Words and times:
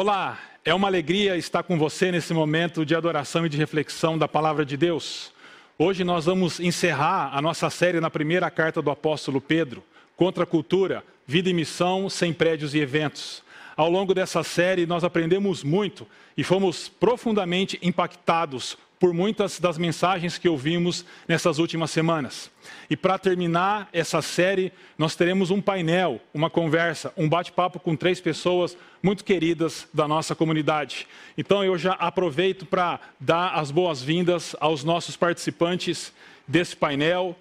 Olá, 0.00 0.38
é 0.64 0.72
uma 0.72 0.86
alegria 0.86 1.36
estar 1.36 1.64
com 1.64 1.76
você 1.76 2.12
nesse 2.12 2.32
momento 2.32 2.86
de 2.86 2.94
adoração 2.94 3.44
e 3.44 3.48
de 3.48 3.56
reflexão 3.56 4.16
da 4.16 4.28
palavra 4.28 4.64
de 4.64 4.76
Deus. 4.76 5.32
Hoje 5.76 6.04
nós 6.04 6.26
vamos 6.26 6.60
encerrar 6.60 7.36
a 7.36 7.42
nossa 7.42 7.68
série 7.68 7.98
na 7.98 8.08
primeira 8.08 8.48
carta 8.48 8.80
do 8.80 8.92
apóstolo 8.92 9.40
Pedro, 9.40 9.82
Contra 10.16 10.44
a 10.44 10.46
Cultura, 10.46 11.02
Vida 11.26 11.50
e 11.50 11.52
Missão 11.52 12.08
sem 12.08 12.32
Prédios 12.32 12.76
e 12.76 12.78
Eventos. 12.78 13.42
Ao 13.76 13.90
longo 13.90 14.14
dessa 14.14 14.44
série, 14.44 14.86
nós 14.86 15.02
aprendemos 15.02 15.64
muito 15.64 16.06
e 16.36 16.44
fomos 16.44 16.88
profundamente 16.88 17.76
impactados 17.82 18.78
por 18.98 19.14
muitas 19.14 19.60
das 19.60 19.78
mensagens 19.78 20.38
que 20.38 20.48
ouvimos 20.48 21.04
nessas 21.26 21.58
últimas 21.58 21.90
semanas. 21.90 22.50
E 22.90 22.96
para 22.96 23.18
terminar 23.18 23.88
essa 23.92 24.20
série, 24.20 24.72
nós 24.96 25.14
teremos 25.14 25.50
um 25.50 25.60
painel, 25.60 26.20
uma 26.34 26.50
conversa, 26.50 27.12
um 27.16 27.28
bate-papo 27.28 27.78
com 27.78 27.94
três 27.94 28.20
pessoas 28.20 28.76
muito 29.02 29.24
queridas 29.24 29.86
da 29.94 30.08
nossa 30.08 30.34
comunidade. 30.34 31.06
Então 31.36 31.62
eu 31.64 31.78
já 31.78 31.92
aproveito 31.92 32.66
para 32.66 32.98
dar 33.20 33.50
as 33.50 33.70
boas-vindas 33.70 34.56
aos 34.58 34.82
nossos 34.82 35.16
participantes 35.16 36.12
desse 36.46 36.76
painel 36.76 37.36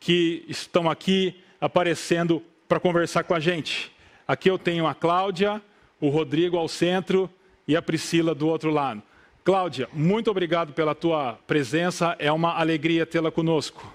que 0.00 0.44
estão 0.48 0.90
aqui 0.90 1.40
aparecendo 1.60 2.42
para 2.68 2.80
conversar 2.80 3.24
com 3.24 3.34
a 3.34 3.40
gente. 3.40 3.92
Aqui 4.26 4.50
eu 4.50 4.58
tenho 4.58 4.86
a 4.86 4.94
Cláudia, 4.94 5.62
o 6.00 6.08
Rodrigo 6.08 6.56
ao 6.56 6.68
centro 6.68 7.30
e 7.66 7.76
a 7.76 7.82
Priscila 7.82 8.34
do 8.34 8.48
outro 8.48 8.70
lado. 8.70 9.02
Cláudia, 9.46 9.88
muito 9.92 10.28
obrigado 10.28 10.72
pela 10.72 10.92
tua 10.92 11.38
presença, 11.46 12.16
é 12.18 12.32
uma 12.32 12.58
alegria 12.58 13.06
tê-la 13.06 13.30
conosco. 13.30 13.94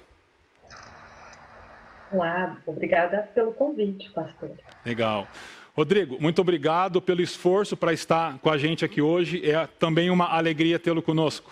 Olá, 2.10 2.56
obrigada 2.66 3.30
pelo 3.36 3.52
convite, 3.52 4.10
pastor. 4.12 4.52
Legal. 4.86 5.28
Rodrigo, 5.76 6.16
muito 6.22 6.40
obrigado 6.40 7.02
pelo 7.02 7.22
esforço 7.22 7.76
para 7.76 7.92
estar 7.92 8.40
com 8.40 8.50
a 8.50 8.58
gente 8.58 8.86
aqui 8.86 9.02
hoje. 9.02 9.46
É 9.46 9.68
também 9.78 10.10
uma 10.10 10.30
alegria 10.30 10.80
tê-lo 10.80 11.02
conosco. 11.02 11.52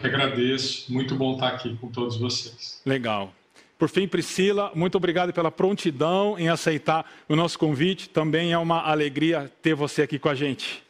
Eu 0.00 0.06
agradeço, 0.06 0.90
muito 0.90 1.14
bom 1.14 1.34
estar 1.34 1.48
aqui 1.48 1.76
com 1.76 1.88
todos 1.88 2.16
vocês. 2.16 2.80
Legal. 2.86 3.30
Por 3.78 3.90
fim, 3.90 4.08
Priscila, 4.08 4.72
muito 4.74 4.94
obrigado 4.94 5.34
pela 5.34 5.50
prontidão 5.50 6.38
em 6.38 6.48
aceitar 6.48 7.04
o 7.28 7.36
nosso 7.36 7.58
convite. 7.58 8.08
Também 8.08 8.54
é 8.54 8.58
uma 8.58 8.80
alegria 8.80 9.52
ter 9.60 9.74
você 9.74 10.00
aqui 10.00 10.18
com 10.18 10.30
a 10.30 10.34
gente. 10.34 10.82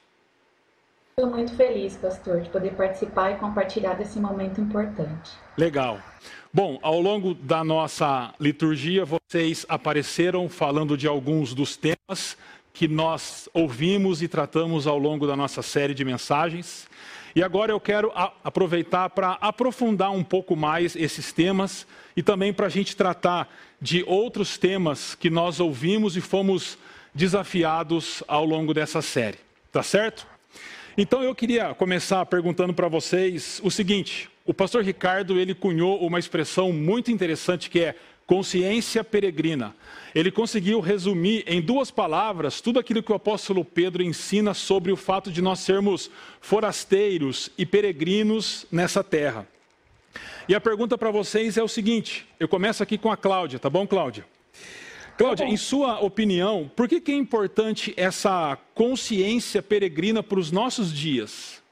Estou 1.15 1.31
muito 1.31 1.55
feliz, 1.55 1.95
pastor, 1.95 2.41
de 2.41 2.49
poder 2.49 2.73
participar 2.73 3.33
e 3.33 3.35
compartilhar 3.37 3.93
desse 3.93 4.19
momento 4.19 4.63
importante. 4.63 5.31
Legal. 5.59 6.01
Bom, 6.51 6.79
ao 6.81 6.99
longo 7.03 7.35
da 7.35 7.63
nossa 7.63 8.33
liturgia, 8.41 9.05
vocês 9.05 9.67
apareceram 9.69 10.49
falando 10.49 10.97
de 10.97 11.07
alguns 11.07 11.53
dos 11.53 11.77
temas 11.77 12.39
que 12.73 12.89
nós 12.89 13.47
ouvimos 13.53 14.23
e 14.23 14.29
tratamos 14.29 14.87
ao 14.87 14.99
longo 14.99 15.27
da 15.27 15.37
nossa 15.37 15.61
série 15.61 15.93
de 15.93 16.03
mensagens. 16.03 16.89
E 17.37 17.43
agora 17.43 17.73
eu 17.73 17.81
quero 17.81 18.11
aproveitar 18.43 19.11
para 19.11 19.33
aprofundar 19.33 20.13
um 20.13 20.25
pouco 20.25 20.57
mais 20.57 20.97
esses 20.97 21.31
temas 21.31 21.87
e 22.17 22.23
também 22.23 22.55
para 22.55 22.67
a 22.67 22.71
gente 22.71 22.97
tratar 22.97 23.55
de 23.79 24.03
outros 24.07 24.57
temas 24.57 25.15
que 25.15 25.29
nós 25.29 25.61
ouvimos 25.61 26.17
e 26.17 26.23
fomos 26.23 26.79
desafiados 27.15 28.23
ao 28.27 28.47
longo 28.47 28.73
dessa 28.73 29.03
série. 29.03 29.39
Tá 29.71 29.83
certo? 29.83 30.32
Então 30.97 31.23
eu 31.23 31.35
queria 31.35 31.75
começar 31.75 32.25
perguntando 32.27 32.75
para 32.75 32.87
vocês 32.87 33.61
o 33.65 33.71
seguinte: 33.71 34.29
o 34.45 34.53
pastor 34.53 34.85
Ricardo 34.85 35.39
ele 35.39 35.55
cunhou 35.55 35.99
uma 36.05 36.19
expressão 36.19 36.71
muito 36.71 37.11
interessante 37.11 37.71
que 37.71 37.81
é 37.81 37.95
consciência 38.27 39.03
peregrina. 39.03 39.75
Ele 40.15 40.31
conseguiu 40.31 40.81
resumir 40.81 41.45
em 41.47 41.63
duas 41.63 41.91
palavras 41.91 42.61
tudo 42.61 42.79
aquilo 42.79 43.03
que 43.03 43.11
o 43.11 43.15
apóstolo 43.15 43.65
Pedro 43.65 44.03
ensina 44.03 44.53
sobre 44.53 44.93
o 44.93 44.97
fato 44.97 45.31
de 45.31 45.41
nós 45.41 45.61
sermos 45.61 46.11
forasteiros 46.41 47.51
e 47.57 47.65
peregrinos 47.65 48.67
nessa 48.71 49.03
terra. 49.03 49.49
E 50.47 50.55
a 50.55 50.61
pergunta 50.61 50.99
para 50.99 51.11
vocês 51.11 51.57
é 51.57 51.63
o 51.63 51.69
seguinte: 51.69 52.27
eu 52.39 52.47
começo 52.49 52.83
aqui 52.83 52.99
com 52.99 53.11
a 53.11 53.17
Cláudia, 53.17 53.59
tá 53.59 53.71
bom, 53.71 53.87
Cláudia? 53.87 54.27
Cláudia, 55.17 55.45
em 55.45 55.57
sua 55.57 56.01
opinião, 56.01 56.71
por 56.75 56.89
que, 56.89 57.01
que 57.01 57.13
é 57.13 57.15
importante 57.15 57.95
essa 57.97 58.57
consciência 58.75 59.63
peregrina 59.63 60.23
para 60.23 60.39
os 60.39 60.51
nossos 60.51 60.93
dias? 60.93 61.63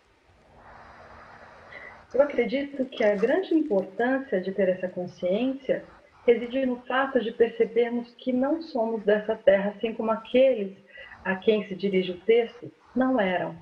Eu 2.13 2.23
acredito 2.23 2.85
que 2.87 3.03
a 3.03 3.15
grande 3.15 3.55
importância 3.55 4.41
de 4.41 4.53
ter 4.53 4.69
essa 4.69 4.89
consciência 4.89 5.85
reside 6.27 6.67
no 6.67 6.77
fato 6.83 7.21
de 7.21 7.33
percebermos 7.33 8.15
que 8.19 8.33
não 8.33 8.61
somos 8.63 9.03
dessa 9.05 9.35
terra, 9.35 9.75
assim 9.77 9.95
como 9.95 10.11
aqueles 10.11 10.77
a 11.25 11.37
quem 11.37 11.67
se 11.67 11.75
dirige 11.75 12.13
o 12.13 12.21
texto 12.21 12.71
não 12.95 13.19
eram. 13.19 13.57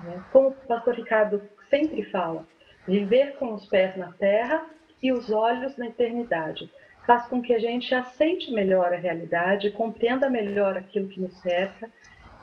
Né? 0.00 0.22
Como 0.32 0.48
o 0.48 0.52
pastor 0.52 0.94
Ricardo 0.94 1.42
sempre 1.68 2.02
fala, 2.04 2.46
viver 2.86 3.34
com 3.36 3.52
os 3.52 3.66
pés 3.66 3.96
na 3.96 4.12
terra 4.12 4.64
e 5.02 5.12
os 5.12 5.30
olhos 5.30 5.76
na 5.76 5.88
eternidade 5.88 6.70
faz 7.08 7.26
com 7.26 7.40
que 7.40 7.54
a 7.54 7.58
gente 7.58 7.94
aceite 7.94 8.52
melhor 8.52 8.92
a 8.92 8.98
realidade, 8.98 9.70
compreenda 9.70 10.28
melhor 10.28 10.76
aquilo 10.76 11.08
que 11.08 11.18
nos 11.18 11.32
cerca 11.38 11.90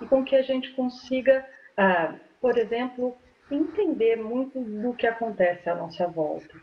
e 0.02 0.08
com 0.08 0.24
que 0.24 0.36
a 0.36 0.42
gente 0.42 0.72
consiga, 0.72 1.46
ah, 1.78 2.16
por 2.42 2.58
exemplo, 2.58 3.16
entender 3.52 4.16
muito 4.16 4.60
do 4.60 4.92
que 4.96 5.06
acontece 5.06 5.70
à 5.70 5.76
nossa 5.76 6.08
volta. 6.08 6.56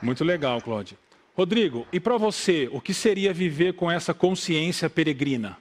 Muito 0.00 0.24
legal, 0.24 0.62
Cláudia. 0.62 0.96
Rodrigo, 1.36 1.86
e 1.92 2.00
para 2.00 2.16
você, 2.16 2.70
o 2.72 2.80
que 2.80 2.94
seria 2.94 3.34
viver 3.34 3.74
com 3.74 3.90
essa 3.90 4.14
consciência 4.14 4.88
peregrina? 4.88 5.58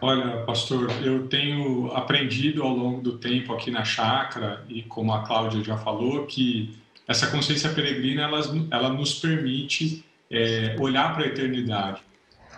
Olha, 0.00 0.44
pastor, 0.44 0.88
eu 1.04 1.26
tenho 1.26 1.90
aprendido 1.96 2.62
ao 2.62 2.70
longo 2.70 3.00
do 3.00 3.18
tempo 3.18 3.52
aqui 3.52 3.72
na 3.72 3.84
chácara, 3.84 4.64
e 4.68 4.82
como 4.82 5.12
a 5.12 5.24
Cláudia 5.24 5.64
já 5.64 5.76
falou, 5.76 6.26
que 6.26 6.80
essa 7.06 7.26
consciência 7.28 7.70
peregrina 7.70 8.22
ela, 8.22 8.40
ela 8.70 8.88
nos 8.88 9.14
permite 9.14 10.04
é, 10.30 10.76
olhar 10.78 11.14
para 11.14 11.24
a 11.24 11.26
eternidade. 11.26 12.00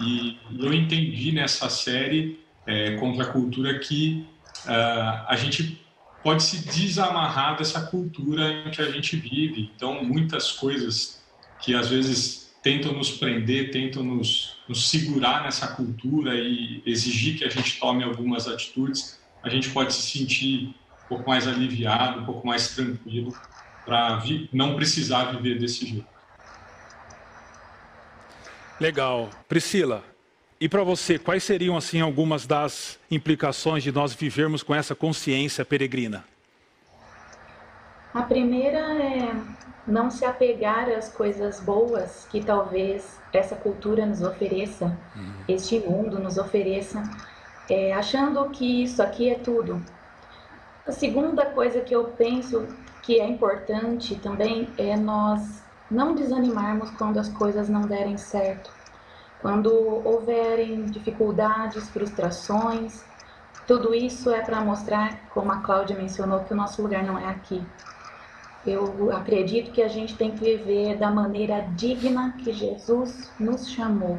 E 0.00 0.38
eu 0.58 0.72
entendi 0.72 1.32
nessa 1.32 1.68
série 1.68 2.38
é, 2.66 2.96
contra 2.96 3.24
a 3.24 3.26
cultura 3.26 3.78
que 3.78 4.26
uh, 4.66 5.24
a 5.28 5.36
gente 5.36 5.80
pode 6.22 6.42
se 6.42 6.64
desamarrar 6.66 7.56
dessa 7.56 7.82
cultura 7.82 8.50
em 8.50 8.70
que 8.70 8.80
a 8.80 8.90
gente 8.90 9.16
vive. 9.16 9.70
Então, 9.76 10.02
muitas 10.02 10.52
coisas 10.52 11.22
que 11.60 11.74
às 11.74 11.88
vezes 11.88 12.54
tentam 12.62 12.92
nos 12.92 13.10
prender, 13.10 13.70
tentam 13.70 14.02
nos, 14.02 14.56
nos 14.66 14.88
segurar 14.88 15.42
nessa 15.42 15.68
cultura 15.68 16.34
e 16.34 16.82
exigir 16.86 17.36
que 17.36 17.44
a 17.44 17.50
gente 17.50 17.78
tome 17.78 18.02
algumas 18.02 18.48
atitudes, 18.48 19.20
a 19.42 19.50
gente 19.50 19.68
pode 19.68 19.92
se 19.92 20.18
sentir 20.18 20.74
um 21.04 21.08
pouco 21.08 21.28
mais 21.28 21.46
aliviado, 21.46 22.20
um 22.20 22.24
pouco 22.24 22.46
mais 22.46 22.74
tranquilo 22.74 23.34
para 23.84 24.22
não 24.52 24.74
precisar 24.76 25.32
viver 25.32 25.58
desse 25.58 25.86
jeito. 25.86 26.06
Legal. 28.80 29.30
Priscila, 29.48 30.02
e 30.60 30.68
para 30.68 30.82
você, 30.82 31.18
quais 31.18 31.44
seriam 31.44 31.76
assim 31.76 32.00
algumas 32.00 32.46
das 32.46 32.98
implicações 33.10 33.82
de 33.82 33.92
nós 33.92 34.14
vivermos 34.14 34.62
com 34.62 34.74
essa 34.74 34.94
consciência 34.94 35.64
peregrina? 35.64 36.24
A 38.12 38.22
primeira 38.22 38.78
é 38.78 39.34
não 39.86 40.10
se 40.10 40.24
apegar 40.24 40.88
às 40.88 41.08
coisas 41.12 41.60
boas 41.60 42.26
que 42.30 42.42
talvez 42.42 43.20
essa 43.32 43.54
cultura 43.54 44.06
nos 44.06 44.22
ofereça, 44.22 44.96
uhum. 45.14 45.34
este 45.48 45.78
mundo 45.80 46.18
nos 46.18 46.38
ofereça, 46.38 47.02
é, 47.68 47.92
achando 47.92 48.48
que 48.50 48.84
isso 48.84 49.02
aqui 49.02 49.28
é 49.28 49.34
tudo. 49.34 49.84
A 50.86 50.92
segunda 50.92 51.46
coisa 51.46 51.80
que 51.80 51.94
eu 51.94 52.04
penso 52.04 52.66
que 53.04 53.20
é 53.20 53.28
importante 53.28 54.16
também 54.16 54.66
é 54.78 54.96
nós 54.96 55.62
não 55.90 56.14
desanimarmos 56.14 56.90
quando 56.92 57.18
as 57.18 57.28
coisas 57.28 57.68
não 57.68 57.82
derem 57.82 58.16
certo. 58.16 58.72
Quando 59.42 59.70
houverem 60.06 60.86
dificuldades, 60.86 61.90
frustrações, 61.90 63.04
tudo 63.66 63.94
isso 63.94 64.30
é 64.30 64.40
para 64.40 64.62
mostrar, 64.62 65.28
como 65.28 65.52
a 65.52 65.58
Cláudia 65.58 65.94
mencionou, 65.94 66.40
que 66.40 66.54
o 66.54 66.56
nosso 66.56 66.80
lugar 66.80 67.04
não 67.04 67.18
é 67.18 67.26
aqui. 67.26 67.62
Eu 68.66 69.14
acredito 69.14 69.70
que 69.70 69.82
a 69.82 69.88
gente 69.88 70.16
tem 70.16 70.30
que 70.30 70.56
viver 70.56 70.96
da 70.96 71.10
maneira 71.10 71.60
digna 71.76 72.34
que 72.38 72.54
Jesus 72.54 73.30
nos 73.38 73.68
chamou. 73.68 74.18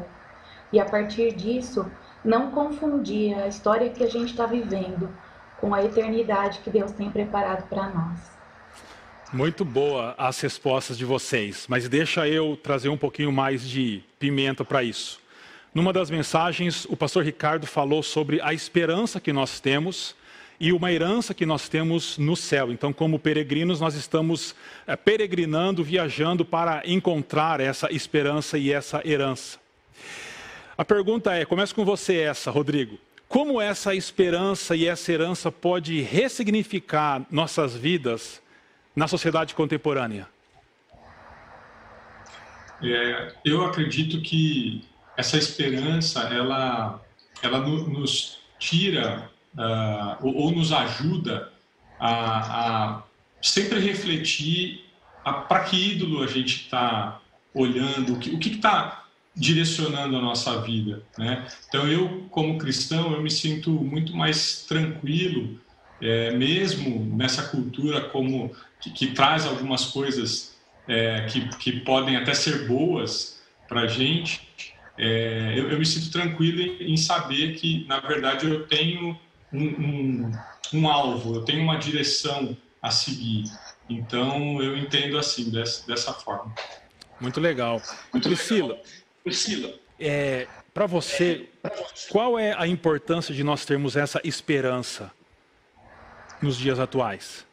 E 0.72 0.78
a 0.78 0.84
partir 0.84 1.34
disso, 1.34 1.90
não 2.24 2.52
confundir 2.52 3.36
a 3.36 3.48
história 3.48 3.90
que 3.90 4.04
a 4.04 4.08
gente 4.08 4.30
está 4.30 4.46
vivendo 4.46 5.08
com 5.60 5.74
a 5.74 5.82
eternidade 5.82 6.60
que 6.60 6.70
Deus 6.70 6.92
tem 6.92 7.10
preparado 7.10 7.68
para 7.68 7.88
nós. 7.88 8.36
Muito 9.32 9.64
boa 9.64 10.14
as 10.16 10.40
respostas 10.40 10.96
de 10.96 11.04
vocês, 11.04 11.66
mas 11.68 11.88
deixa 11.88 12.28
eu 12.28 12.56
trazer 12.62 12.88
um 12.88 12.96
pouquinho 12.96 13.32
mais 13.32 13.68
de 13.68 14.00
pimenta 14.20 14.64
para 14.64 14.84
isso. 14.84 15.20
Numa 15.74 15.92
das 15.92 16.08
mensagens, 16.08 16.86
o 16.88 16.96
pastor 16.96 17.24
Ricardo 17.24 17.66
falou 17.66 18.04
sobre 18.04 18.40
a 18.40 18.54
esperança 18.54 19.20
que 19.20 19.32
nós 19.32 19.58
temos 19.58 20.14
e 20.60 20.72
uma 20.72 20.92
herança 20.92 21.34
que 21.34 21.44
nós 21.44 21.68
temos 21.68 22.16
no 22.16 22.36
céu. 22.36 22.70
Então, 22.70 22.92
como 22.92 23.18
peregrinos, 23.18 23.80
nós 23.80 23.96
estamos 23.96 24.54
é, 24.86 24.94
peregrinando, 24.94 25.82
viajando 25.82 26.44
para 26.44 26.82
encontrar 26.86 27.60
essa 27.60 27.92
esperança 27.92 28.56
e 28.56 28.72
essa 28.72 29.02
herança. 29.04 29.58
A 30.78 30.84
pergunta 30.84 31.34
é: 31.34 31.44
começo 31.44 31.74
com 31.74 31.84
você 31.84 32.20
essa, 32.20 32.50
Rodrigo. 32.50 32.96
Como 33.28 33.60
essa 33.60 33.92
esperança 33.92 34.76
e 34.76 34.86
essa 34.86 35.12
herança 35.12 35.50
pode 35.50 36.00
ressignificar 36.00 37.26
nossas 37.28 37.74
vidas 37.74 38.40
na 38.96 39.06
sociedade 39.06 39.54
contemporânea? 39.54 40.26
É, 42.82 43.34
eu 43.44 43.64
acredito 43.64 44.20
que 44.22 44.84
essa 45.16 45.36
esperança 45.36 46.20
ela 46.22 47.00
ela 47.42 47.58
nos 47.58 48.40
tira 48.58 49.30
uh, 49.54 50.26
ou, 50.26 50.36
ou, 50.36 50.50
nos 50.52 50.72
ajuda 50.72 51.52
a, 52.00 52.96
a 52.96 53.02
sempre 53.40 53.78
refletir 53.78 54.84
para 55.48 55.64
que 55.64 55.92
ídolo 55.92 56.22
a 56.22 56.26
gente 56.26 56.62
está 56.62 57.20
olhando, 57.52 58.14
o 58.14 58.18
que 58.18 58.48
está 58.48 59.04
direcionando 59.34 60.16
a 60.16 60.20
nossa 60.20 60.60
vida, 60.62 61.02
né? 61.18 61.46
Então 61.68 61.86
eu, 61.86 62.26
como 62.30 62.58
cristão, 62.58 63.12
eu 63.12 63.20
me 63.20 63.30
sinto 63.30 63.70
muito 63.70 64.16
mais 64.16 64.64
tranquilo, 64.66 65.60
é, 66.00 66.30
mesmo 66.30 67.04
nessa 67.16 67.42
cultura 67.48 68.00
como 68.00 68.54
que, 68.90 68.90
que 68.90 69.06
traz 69.12 69.46
algumas 69.46 69.86
coisas 69.86 70.56
é, 70.88 71.26
que, 71.26 71.48
que 71.58 71.80
podem 71.80 72.16
até 72.16 72.34
ser 72.34 72.66
boas 72.66 73.40
para 73.68 73.82
a 73.82 73.86
gente, 73.86 74.48
é, 74.98 75.54
eu, 75.56 75.70
eu, 75.70 75.78
me 75.78 75.84
sinto 75.84 76.10
tranquilo 76.10 76.60
em, 76.60 76.92
em, 76.92 76.96
saber 76.96 77.54
que, 77.56 77.84
na 77.86 78.00
verdade, 78.00 78.48
eu 78.48 78.66
tenho 78.66 79.18
um, 79.52 79.64
um, 79.64 80.32
um, 80.72 80.88
alvo, 80.88 81.34
eu 81.34 81.44
tenho 81.44 81.62
uma 81.62 81.76
direção 81.76 82.56
a 82.80 82.90
seguir. 82.90 83.44
Então, 83.90 84.62
eu 84.62 84.76
entendo 84.76 85.18
assim, 85.18 85.50
dessa, 85.50 85.86
dessa 85.86 86.12
forma. 86.12 86.54
Muito 87.20 87.40
legal. 87.40 87.82
Muito 88.12 88.28
Priscila, 88.28 88.68
legal. 88.68 88.84
Priscila 89.22 89.86
é, 89.98 90.46
para 90.72 90.86
você, 90.86 91.48
qual 92.10 92.38
é 92.38 92.54
a 92.56 92.66
importância 92.66 93.34
de 93.34 93.42
nós 93.42 93.64
termos 93.64 93.96
essa 93.96 94.20
esperança 94.24 95.10
nos 96.40 96.56
dias 96.56 96.78
atuais? 96.78 97.46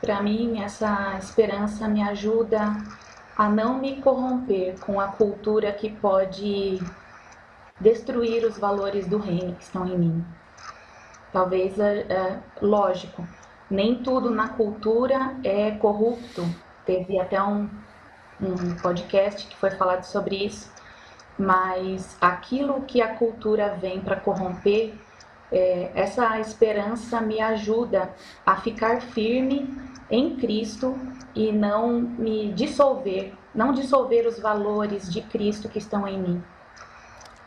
Para 0.00 0.22
mim, 0.22 0.62
essa 0.62 1.16
esperança 1.18 1.88
me 1.88 2.02
ajuda 2.02 2.76
a 3.36 3.48
não 3.48 3.78
me 3.78 4.00
corromper 4.00 4.78
com 4.80 5.00
a 5.00 5.08
cultura 5.08 5.72
que 5.72 5.90
pode 5.90 6.80
destruir 7.78 8.44
os 8.44 8.58
valores 8.58 9.06
do 9.06 9.18
reino 9.18 9.54
que 9.54 9.64
estão 9.64 9.86
em 9.86 9.98
mim. 9.98 10.24
Talvez, 11.32 11.78
é, 11.78 12.00
é, 12.08 12.38
lógico, 12.62 13.26
nem 13.70 14.02
tudo 14.02 14.30
na 14.30 14.48
cultura 14.48 15.36
é 15.44 15.72
corrupto. 15.72 16.42
Teve 16.84 17.18
até 17.20 17.42
um, 17.42 17.68
um 18.40 18.76
podcast 18.80 19.46
que 19.46 19.56
foi 19.56 19.70
falado 19.72 20.04
sobre 20.04 20.46
isso, 20.46 20.72
mas 21.38 22.16
aquilo 22.20 22.82
que 22.82 23.02
a 23.02 23.14
cultura 23.16 23.76
vem 23.80 24.00
para 24.00 24.16
corromper, 24.16 24.94
é, 25.50 25.90
essa 25.94 26.38
esperança 26.40 27.20
me 27.20 27.40
ajuda 27.40 28.14
a 28.44 28.56
ficar 28.56 29.00
firme 29.00 29.68
em 30.10 30.36
Cristo 30.36 30.98
e 31.34 31.52
não 31.52 32.00
me 32.00 32.52
dissolver, 32.52 33.32
não 33.54 33.72
dissolver 33.72 34.26
os 34.26 34.38
valores 34.38 35.12
de 35.12 35.20
Cristo 35.22 35.68
que 35.68 35.78
estão 35.78 36.06
em 36.06 36.18
mim. 36.18 36.42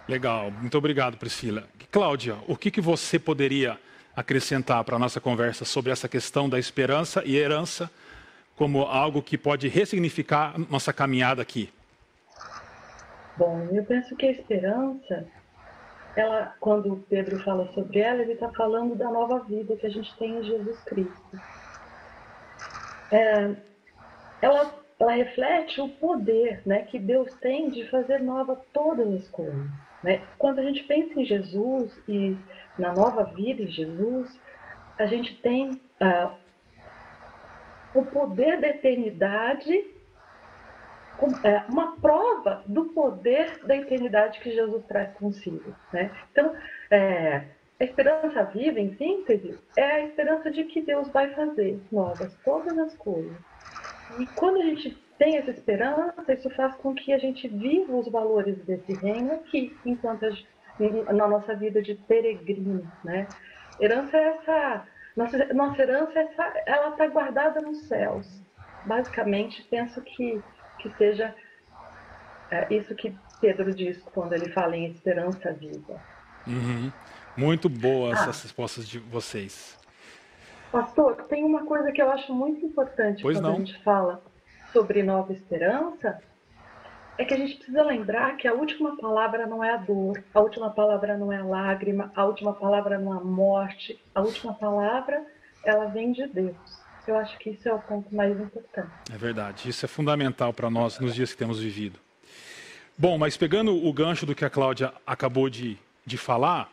Legal, 0.08 0.52
muito 0.52 0.78
obrigado, 0.78 1.18
Priscila. 1.18 1.66
Cláudia, 1.92 2.38
o 2.48 2.56
que, 2.56 2.72
que 2.72 2.82
você 2.82 3.20
poderia 3.20 3.80
acrescentar 4.16 4.84
para 4.84 4.96
a 4.96 5.00
nossa 5.00 5.22
conversa 5.22 5.66
sobre 5.66 5.92
essa 5.92 6.10
questão 6.10 6.50
da 6.50 6.60
esperança 6.60 7.24
e 7.26 7.36
herança 7.36 7.90
como 8.56 8.82
algo 8.82 9.22
que 9.22 9.38
pode 9.38 9.68
ressignificar 9.68 10.54
nossa 10.70 10.92
caminhada 10.92 11.42
aqui? 11.42 11.72
Bom, 13.38 13.70
eu 13.72 13.86
penso 13.86 14.16
que 14.18 14.26
a 14.26 14.32
esperança, 14.32 15.26
ela, 16.16 16.56
quando 16.60 17.06
Pedro 17.10 17.40
fala 17.44 17.68
sobre 17.74 18.00
ela, 18.00 18.22
ele 18.22 18.34
está 18.34 18.50
falando 18.52 18.96
da 18.96 19.10
nova 19.10 19.40
vida 19.40 19.76
que 19.76 19.86
a 19.86 19.92
gente 19.92 20.16
tem 20.18 20.40
em 20.40 20.44
Jesus 20.44 20.80
Cristo 20.84 21.40
é, 23.12 23.56
ela, 24.42 24.74
ela 25.00 25.12
reflete 25.12 25.82
o 25.82 25.90
poder 25.90 26.62
né, 26.66 26.84
que 26.84 27.00
Deus 27.00 27.34
tem 27.36 27.70
de 27.70 27.90
fazer 27.90 28.20
nova 28.20 28.62
todas 28.74 29.14
as 29.14 29.28
coisas. 29.30 29.68
Né? 30.04 30.22
Quando 30.38 30.60
a 30.60 30.64
gente 30.64 30.84
pensa 30.84 31.20
em 31.20 31.26
Jesus 31.26 32.02
e 32.08 32.38
na 32.78 32.94
nova 32.94 33.24
vida 33.24 33.64
em 33.64 33.68
Jesus, 33.68 34.40
a 34.98 35.06
gente 35.06 35.36
tem 35.42 35.80
ah, 36.00 36.34
o 37.94 38.06
poder 38.06 38.62
da 38.62 38.70
eternidade, 38.70 39.86
uma 41.70 41.98
prova 41.98 42.64
do 42.66 42.86
poder 42.86 43.60
da 43.66 43.76
eternidade 43.76 44.40
que 44.40 44.52
Jesus 44.52 44.84
traz 44.86 45.14
consigo. 45.14 45.76
Né? 45.92 46.12
Então, 46.32 46.54
é, 46.90 47.44
a 47.80 47.84
esperança 47.84 48.44
viva, 48.46 48.80
em 48.80 48.96
síntese, 48.96 49.58
é 49.78 49.84
a 49.84 50.06
esperança 50.06 50.52
de 50.52 50.66
que 50.66 50.82
Deus 50.82 51.08
vai 51.10 51.30
fazer 51.34 51.80
novas 51.92 52.36
todas 52.44 52.78
as 52.78 52.96
coisas. 52.98 53.36
E 54.20 54.26
quando 54.28 54.58
a 54.58 54.66
gente 54.66 54.98
tem 55.18 55.38
essa 55.38 55.52
esperança, 55.52 56.34
isso 56.34 56.50
faz 56.52 56.76
com 56.76 56.94
que 56.94 57.14
a 57.14 57.18
gente 57.18 57.48
viva 57.48 57.96
os 57.96 58.10
valores 58.10 58.58
desse 58.66 58.94
reino 58.94 59.34
aqui, 59.34 59.76
enquanto 59.86 60.26
a, 60.26 61.14
na 61.14 61.28
nossa 61.28 61.54
vida 61.56 61.82
de 61.82 61.96
peregrino, 61.96 62.90
né? 63.04 63.28
Herança 63.80 64.18
é 64.18 64.24
essa, 64.30 64.88
nossa, 65.16 65.54
nossa 65.54 65.82
herança 65.82 66.20
é 66.20 66.24
essa, 66.24 66.54
ela 66.66 66.90
está 66.90 67.08
guardada 67.08 67.62
nos 67.62 67.88
céus. 67.88 68.42
Basicamente, 68.86 69.62
penso 69.70 70.02
que 70.02 70.42
que 70.80 70.90
seja 70.98 71.34
é, 72.52 72.74
isso 72.74 72.96
que 72.96 73.16
Pedro 73.40 73.74
diz 73.74 74.02
quando 74.14 74.34
ele 74.34 74.50
fala 74.50 74.76
em 74.76 74.86
esperança 74.92 75.54
viva. 75.54 76.02
Uhum. 76.48 76.92
Muito 77.38 77.70
boas 77.70 78.20
ah. 78.20 78.30
as 78.30 78.44
respostas 78.44 78.88
de 78.88 79.00
vocês. 79.00 79.78
Pastor, 80.72 81.16
tem 81.24 81.44
uma 81.44 81.66
coisa 81.66 81.92
que 81.92 82.02
eu 82.02 82.12
acho 82.12 82.34
muito 82.34 82.66
importante 82.66 83.22
pois 83.22 83.38
quando 83.38 83.46
não. 83.46 83.54
a 83.54 83.58
gente 83.58 83.84
fala 83.84 84.22
sobre 84.72 85.02
nova 85.02 85.34
esperança, 85.34 86.22
é 87.18 87.26
que 87.26 87.34
a 87.34 87.38
gente 87.38 87.56
precisa 87.56 87.84
lembrar 87.84 88.38
que 88.38 88.48
a 88.48 88.54
última 88.54 88.96
palavra 88.96 89.46
não 89.46 89.64
é 89.64 89.72
a 89.72 89.78
dor, 89.78 90.24
a 90.34 90.40
última 90.40 90.70
palavra 90.70 91.18
não 91.18 91.34
é 91.34 91.38
a 91.38 91.44
lágrima, 91.44 92.12
a 92.16 92.24
última 92.24 92.54
palavra 92.54 92.98
não 92.98 93.14
é 93.14 93.18
a 93.18 93.24
morte, 93.24 94.02
a 94.14 94.22
última 94.22 94.54
palavra 94.54 95.26
ela 95.66 95.86
vem 95.86 96.12
de 96.12 96.26
Deus. 96.28 96.79
Eu 97.10 97.18
acho 97.18 97.40
que 97.40 97.50
isso 97.50 97.68
é 97.68 97.74
o 97.74 97.80
ponto 97.80 98.14
mais 98.14 98.40
importante. 98.40 98.92
É 99.12 99.18
verdade, 99.18 99.68
isso 99.68 99.84
é 99.84 99.88
fundamental 99.88 100.54
para 100.54 100.70
nós 100.70 101.00
nos 101.00 101.16
dias 101.16 101.32
que 101.32 101.38
temos 101.40 101.60
vivido. 101.60 102.00
Bom, 102.96 103.18
mas 103.18 103.36
pegando 103.36 103.76
o 103.76 103.92
gancho 103.92 104.28
do 104.28 104.36
que 104.36 104.46
a 104.46 104.50
Cláudia 104.50 104.94
acabou 105.08 105.50
de, 105.50 105.76
de 106.06 106.18
falar, 106.18 106.72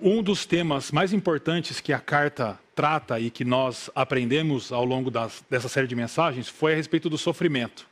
um 0.00 0.22
dos 0.22 0.46
temas 0.46 0.90
mais 0.90 1.12
importantes 1.12 1.80
que 1.80 1.92
a 1.92 1.98
carta 1.98 2.58
trata 2.74 3.20
e 3.20 3.28
que 3.28 3.44
nós 3.44 3.90
aprendemos 3.94 4.72
ao 4.72 4.86
longo 4.86 5.10
das, 5.10 5.44
dessa 5.50 5.68
série 5.68 5.86
de 5.86 5.94
mensagens 5.94 6.48
foi 6.48 6.72
a 6.72 6.76
respeito 6.76 7.10
do 7.10 7.18
sofrimento. 7.18 7.86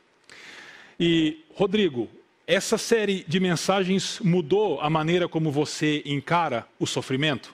E, 0.99 1.45
Rodrigo, 1.53 2.09
essa 2.47 2.79
série 2.79 3.23
de 3.27 3.39
mensagens 3.39 4.19
mudou 4.21 4.81
a 4.81 4.89
maneira 4.89 5.27
como 5.27 5.51
você 5.51 6.01
encara 6.07 6.65
o 6.79 6.87
sofrimento? 6.87 7.53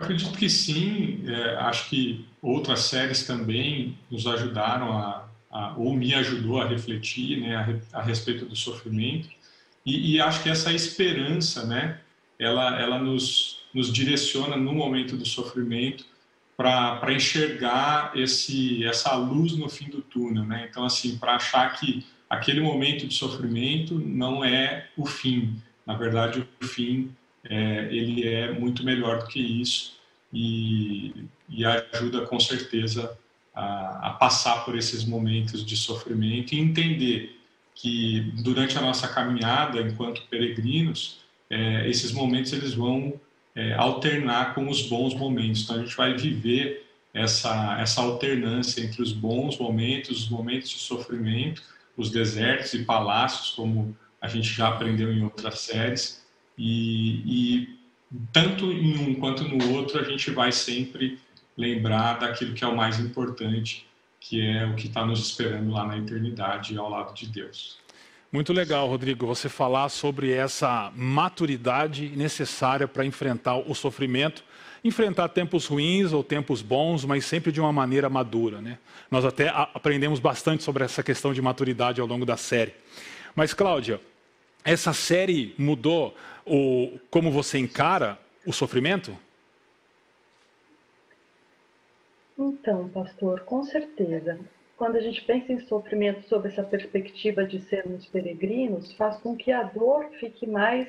Acredito 0.00 0.38
que 0.38 0.48
sim. 0.48 1.22
É, 1.26 1.56
acho 1.56 1.90
que 1.90 2.24
outras 2.40 2.80
séries 2.80 3.26
também 3.26 3.98
nos 4.10 4.26
ajudaram 4.26 4.92
a, 4.92 5.28
a 5.50 5.74
ou 5.76 5.94
me 5.94 6.14
ajudou 6.14 6.60
a 6.60 6.66
refletir 6.66 7.38
né, 7.38 7.54
a, 7.92 7.98
a 7.98 8.02
respeito 8.02 8.46
do 8.46 8.56
sofrimento. 8.56 9.28
E, 9.84 10.14
e, 10.14 10.20
acho 10.20 10.42
que 10.42 10.48
essa 10.48 10.72
esperança, 10.72 11.66
né, 11.66 12.00
ela, 12.38 12.80
ela 12.80 12.98
nos, 12.98 13.62
nos 13.74 13.92
direciona 13.92 14.56
no 14.56 14.72
momento 14.72 15.16
do 15.16 15.26
sofrimento 15.26 16.04
para 16.56 17.12
enxergar 17.12 18.12
esse, 18.14 18.84
essa 18.84 19.14
luz 19.14 19.56
no 19.56 19.68
fim 19.68 19.88
do 19.88 20.02
túnel, 20.02 20.44
né? 20.44 20.66
Então, 20.70 20.84
assim, 20.84 21.16
para 21.16 21.36
achar 21.36 21.72
que 21.78 22.04
aquele 22.28 22.60
momento 22.60 23.06
de 23.06 23.14
sofrimento 23.14 23.94
não 23.94 24.44
é 24.44 24.86
o 24.96 25.06
fim. 25.06 25.56
Na 25.86 25.94
verdade, 25.94 26.46
o 26.60 26.64
fim 26.66 27.10
é, 27.44 27.88
ele 27.90 28.26
é 28.26 28.52
muito 28.52 28.84
melhor 28.84 29.20
do 29.20 29.26
que 29.26 29.40
isso 29.40 29.98
e, 30.32 31.14
e 31.48 31.64
ajuda 31.64 32.26
com 32.26 32.38
certeza 32.38 33.16
a, 33.54 34.08
a 34.08 34.10
passar 34.10 34.64
por 34.64 34.76
esses 34.76 35.04
momentos 35.04 35.64
de 35.64 35.76
sofrimento 35.76 36.54
e 36.54 36.60
entender 36.60 37.36
que 37.74 38.32
durante 38.42 38.76
a 38.76 38.80
nossa 38.80 39.08
caminhada 39.08 39.80
enquanto 39.80 40.26
peregrinos, 40.28 41.20
é, 41.48 41.88
esses 41.88 42.12
momentos 42.12 42.52
eles 42.52 42.74
vão 42.74 43.18
é, 43.54 43.74
alternar 43.74 44.54
com 44.54 44.68
os 44.68 44.82
bons 44.82 45.14
momentos. 45.14 45.62
Então 45.62 45.76
a 45.76 45.78
gente 45.80 45.96
vai 45.96 46.14
viver 46.14 46.86
essa, 47.12 47.78
essa 47.80 48.00
alternância 48.02 48.82
entre 48.82 49.02
os 49.02 49.12
bons 49.12 49.58
momentos, 49.58 50.24
os 50.24 50.28
momentos 50.28 50.70
de 50.70 50.78
sofrimento, 50.78 51.62
os 51.96 52.10
desertos 52.10 52.72
e 52.74 52.84
palácios, 52.84 53.50
como 53.50 53.96
a 54.20 54.28
gente 54.28 54.48
já 54.48 54.68
aprendeu 54.68 55.12
em 55.12 55.22
outras 55.24 55.60
séries, 55.60 56.19
e, 56.62 57.22
e 57.24 57.78
tanto 58.30 58.70
em 58.70 58.98
um 58.98 59.14
quanto 59.14 59.44
no 59.44 59.72
outro 59.72 59.98
a 59.98 60.04
gente 60.04 60.30
vai 60.30 60.52
sempre 60.52 61.18
lembrar 61.56 62.18
daquilo 62.18 62.52
que 62.52 62.62
é 62.62 62.66
o 62.66 62.76
mais 62.76 63.00
importante, 63.00 63.86
que 64.20 64.46
é 64.46 64.66
o 64.66 64.74
que 64.74 64.88
está 64.88 65.06
nos 65.06 65.20
esperando 65.20 65.72
lá 65.72 65.86
na 65.86 65.96
eternidade 65.96 66.76
ao 66.76 66.90
lado 66.90 67.14
de 67.14 67.26
Deus. 67.26 67.78
Muito 68.30 68.52
legal, 68.52 68.86
Rodrigo, 68.86 69.26
você 69.26 69.48
falar 69.48 69.88
sobre 69.88 70.32
essa 70.32 70.92
maturidade 70.94 72.10
necessária 72.10 72.86
para 72.86 73.06
enfrentar 73.06 73.56
o 73.56 73.74
sofrimento, 73.74 74.44
enfrentar 74.84 75.28
tempos 75.30 75.66
ruins 75.66 76.12
ou 76.12 76.22
tempos 76.22 76.60
bons, 76.60 77.06
mas 77.06 77.24
sempre 77.24 77.50
de 77.50 77.60
uma 77.60 77.72
maneira 77.72 78.10
madura. 78.10 78.60
Né? 78.60 78.78
Nós 79.10 79.24
até 79.24 79.48
aprendemos 79.48 80.20
bastante 80.20 80.62
sobre 80.62 80.84
essa 80.84 81.02
questão 81.02 81.32
de 81.32 81.40
maturidade 81.40 82.02
ao 82.02 82.06
longo 82.06 82.26
da 82.26 82.36
série. 82.36 82.74
Mas, 83.34 83.54
Cláudia, 83.54 84.00
essa 84.64 84.92
série 84.92 85.54
mudou 85.58 86.14
o, 86.50 86.98
como 87.10 87.30
você 87.30 87.58
encara 87.58 88.18
o 88.46 88.52
sofrimento? 88.52 89.16
Então, 92.38 92.88
pastor, 92.88 93.40
com 93.40 93.62
certeza 93.62 94.38
quando 94.80 94.96
a 94.96 95.00
gente 95.02 95.22
pensa 95.26 95.52
em 95.52 95.60
sofrimento 95.60 96.26
sob 96.26 96.48
essa 96.48 96.62
perspectiva 96.62 97.44
de 97.44 97.60
sermos 97.60 98.06
peregrinos, 98.06 98.94
faz 98.94 99.18
com 99.18 99.36
que 99.36 99.52
a 99.52 99.62
dor 99.62 100.08
fique 100.18 100.46
mais 100.46 100.88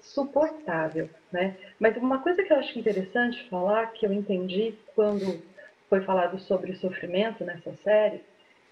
suportável, 0.00 1.10
né? 1.30 1.54
Mas 1.78 1.98
uma 1.98 2.22
coisa 2.22 2.42
que 2.42 2.50
eu 2.50 2.56
acho 2.56 2.78
interessante 2.78 3.46
falar, 3.50 3.88
que 3.88 4.06
eu 4.06 4.12
entendi 4.14 4.72
quando 4.94 5.42
foi 5.90 6.00
falado 6.00 6.38
sobre 6.38 6.76
sofrimento 6.76 7.44
nessa 7.44 7.74
série, 7.84 8.22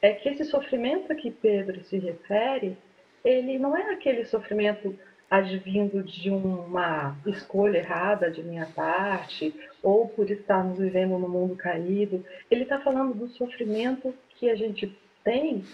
é 0.01 0.15
que 0.15 0.31
esse 0.31 0.47
sofrimento 0.47 1.13
a 1.13 1.15
que 1.15 1.31
Pedro 1.31 1.85
se 1.85 1.99
refere, 1.99 2.79
ele 3.23 3.59
não 3.59 3.77
é 3.77 3.93
aquele 3.93 4.25
sofrimento 4.25 4.99
advindo 5.33 6.03
de 6.03 6.29
uma 6.29 7.17
escolha 7.25 7.79
errada 7.79 8.31
de 8.31 8.43
minha 8.43 8.67
parte, 8.67 9.55
ou 9.83 10.07
por 10.07 10.31
estarmos 10.31 10.79
vivendo 10.79 11.19
no 11.19 11.27
mundo 11.27 11.57
caído. 11.57 12.23
Ele 12.51 12.65
está 12.65 12.79
falando 12.79 13.15
do 13.15 13.29
sofrimento 13.29 14.15
que 14.35 14.51
a 14.51 14.55
gente 14.55 14.95
tem 15.25 15.65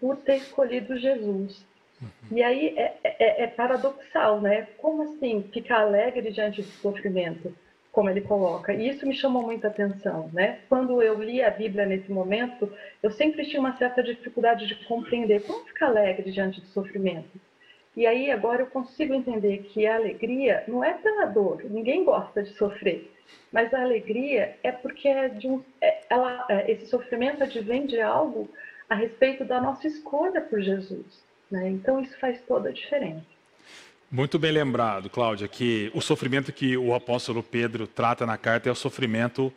por 0.00 0.16
ter 0.16 0.36
escolhido 0.36 0.96
Jesus. 0.96 1.66
Uhum. 2.00 2.38
E 2.38 2.42
aí 2.42 2.74
é, 2.78 2.96
é, 3.04 3.42
é, 3.42 3.46
paradoxal, 3.46 4.40
né? 4.40 4.68
Como 4.78 5.02
assim 5.02 5.42
ficar 5.52 5.80
alegre 5.80 6.32
diante 6.32 6.62
do 6.62 6.68
sofrimento, 6.68 7.54
como 7.92 8.08
ele 8.08 8.22
coloca? 8.22 8.72
E 8.72 8.88
isso 8.88 9.06
me 9.06 9.14
chamou 9.14 9.42
muita 9.42 9.68
atenção, 9.68 10.30
né? 10.32 10.60
Quando 10.66 11.02
eu 11.02 11.22
li 11.22 11.42
a 11.42 11.50
Bíblia 11.50 11.84
nesse 11.84 12.10
momento, 12.10 12.72
eu 13.02 13.10
sempre 13.10 13.44
tinha 13.44 13.60
uma 13.60 13.76
certa 13.76 14.02
dificuldade 14.02 14.66
de 14.66 14.76
compreender 14.86 15.42
como 15.42 15.66
ficar 15.66 15.88
alegre 15.88 16.32
diante 16.32 16.58
do 16.58 16.68
sofrimento. 16.68 17.38
E 17.96 18.06
aí 18.06 18.30
agora 18.30 18.62
eu 18.62 18.66
consigo 18.66 19.14
entender 19.14 19.58
que 19.72 19.86
a 19.86 19.94
alegria 19.94 20.64
não 20.66 20.82
é 20.82 20.92
pela 20.94 21.26
dor, 21.26 21.62
ninguém 21.64 22.04
gosta 22.04 22.42
de 22.42 22.52
sofrer, 22.54 23.10
mas 23.52 23.72
a 23.72 23.82
alegria 23.82 24.56
é 24.62 24.72
porque 24.72 25.08
é 25.08 25.28
de 25.28 25.46
um, 25.46 25.62
é, 25.80 26.02
ela, 26.10 26.44
é, 26.48 26.72
esse 26.72 26.86
sofrimento 26.86 27.44
advém 27.44 27.86
de 27.86 28.00
algo 28.00 28.48
a 28.88 28.94
respeito 28.94 29.44
da 29.44 29.60
nossa 29.60 29.86
escolha 29.86 30.40
por 30.40 30.60
Jesus. 30.60 31.24
Né? 31.50 31.70
Então 31.70 32.00
isso 32.00 32.18
faz 32.18 32.40
toda 32.42 32.70
a 32.70 32.72
diferença. 32.72 33.24
Muito 34.10 34.38
bem 34.38 34.52
lembrado, 34.52 35.08
Cláudia, 35.08 35.48
que 35.48 35.90
o 35.94 36.00
sofrimento 36.00 36.52
que 36.52 36.76
o 36.76 36.94
apóstolo 36.94 37.42
Pedro 37.42 37.86
trata 37.86 38.26
na 38.26 38.36
carta 38.36 38.68
é 38.68 38.72
o 38.72 38.74
sofrimento 38.74 39.52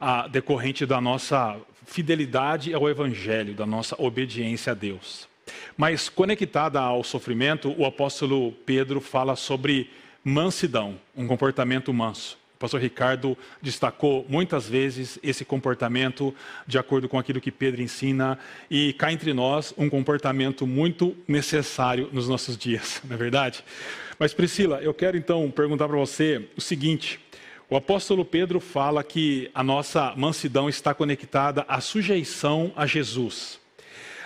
a, 0.00 0.28
decorrente 0.28 0.84
da 0.84 1.00
nossa 1.00 1.58
fidelidade 1.86 2.74
ao 2.74 2.88
Evangelho, 2.88 3.54
da 3.54 3.66
nossa 3.66 4.00
obediência 4.02 4.72
a 4.72 4.74
Deus. 4.74 5.31
Mas 5.76 6.08
conectada 6.08 6.80
ao 6.80 7.02
sofrimento, 7.02 7.74
o 7.78 7.84
apóstolo 7.84 8.52
Pedro 8.64 9.00
fala 9.00 9.36
sobre 9.36 9.90
mansidão, 10.24 10.98
um 11.16 11.26
comportamento 11.26 11.92
manso. 11.92 12.38
O 12.56 12.58
pastor 12.62 12.80
Ricardo 12.80 13.36
destacou 13.60 14.24
muitas 14.28 14.68
vezes 14.68 15.18
esse 15.20 15.44
comportamento 15.44 16.32
de 16.64 16.78
acordo 16.78 17.08
com 17.08 17.18
aquilo 17.18 17.40
que 17.40 17.50
Pedro 17.50 17.82
ensina 17.82 18.38
e 18.70 18.92
cá 18.92 19.12
entre 19.12 19.34
nós 19.34 19.74
um 19.76 19.90
comportamento 19.90 20.64
muito 20.64 21.16
necessário 21.26 22.08
nos 22.12 22.28
nossos 22.28 22.56
dias, 22.56 23.02
não 23.08 23.14
é 23.14 23.18
verdade? 23.18 23.64
Mas 24.16 24.32
Priscila, 24.32 24.80
eu 24.80 24.94
quero 24.94 25.16
então 25.16 25.50
perguntar 25.50 25.88
para 25.88 25.96
você 25.96 26.48
o 26.56 26.60
seguinte: 26.60 27.18
o 27.68 27.76
apóstolo 27.76 28.24
Pedro 28.24 28.60
fala 28.60 29.02
que 29.02 29.50
a 29.52 29.64
nossa 29.64 30.12
mansidão 30.14 30.68
está 30.68 30.94
conectada 30.94 31.64
à 31.66 31.80
sujeição 31.80 32.70
a 32.76 32.86
Jesus. 32.86 33.61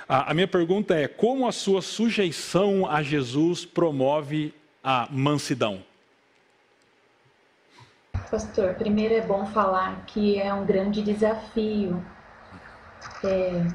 A, 0.08 0.30
a 0.30 0.34
minha 0.34 0.46
pergunta 0.46 0.94
é: 0.94 1.08
como 1.08 1.46
a 1.48 1.52
sua 1.52 1.82
sujeição 1.82 2.88
a 2.88 3.02
Jesus 3.02 3.64
promove 3.64 4.54
a 4.82 5.08
mansidão? 5.10 5.82
Pastor, 8.30 8.74
primeiro 8.74 9.14
é 9.14 9.20
bom 9.20 9.46
falar 9.46 10.04
que 10.06 10.38
é 10.38 10.52
um 10.52 10.64
grande 10.64 11.02
desafio. 11.02 12.04
É, 13.24 13.66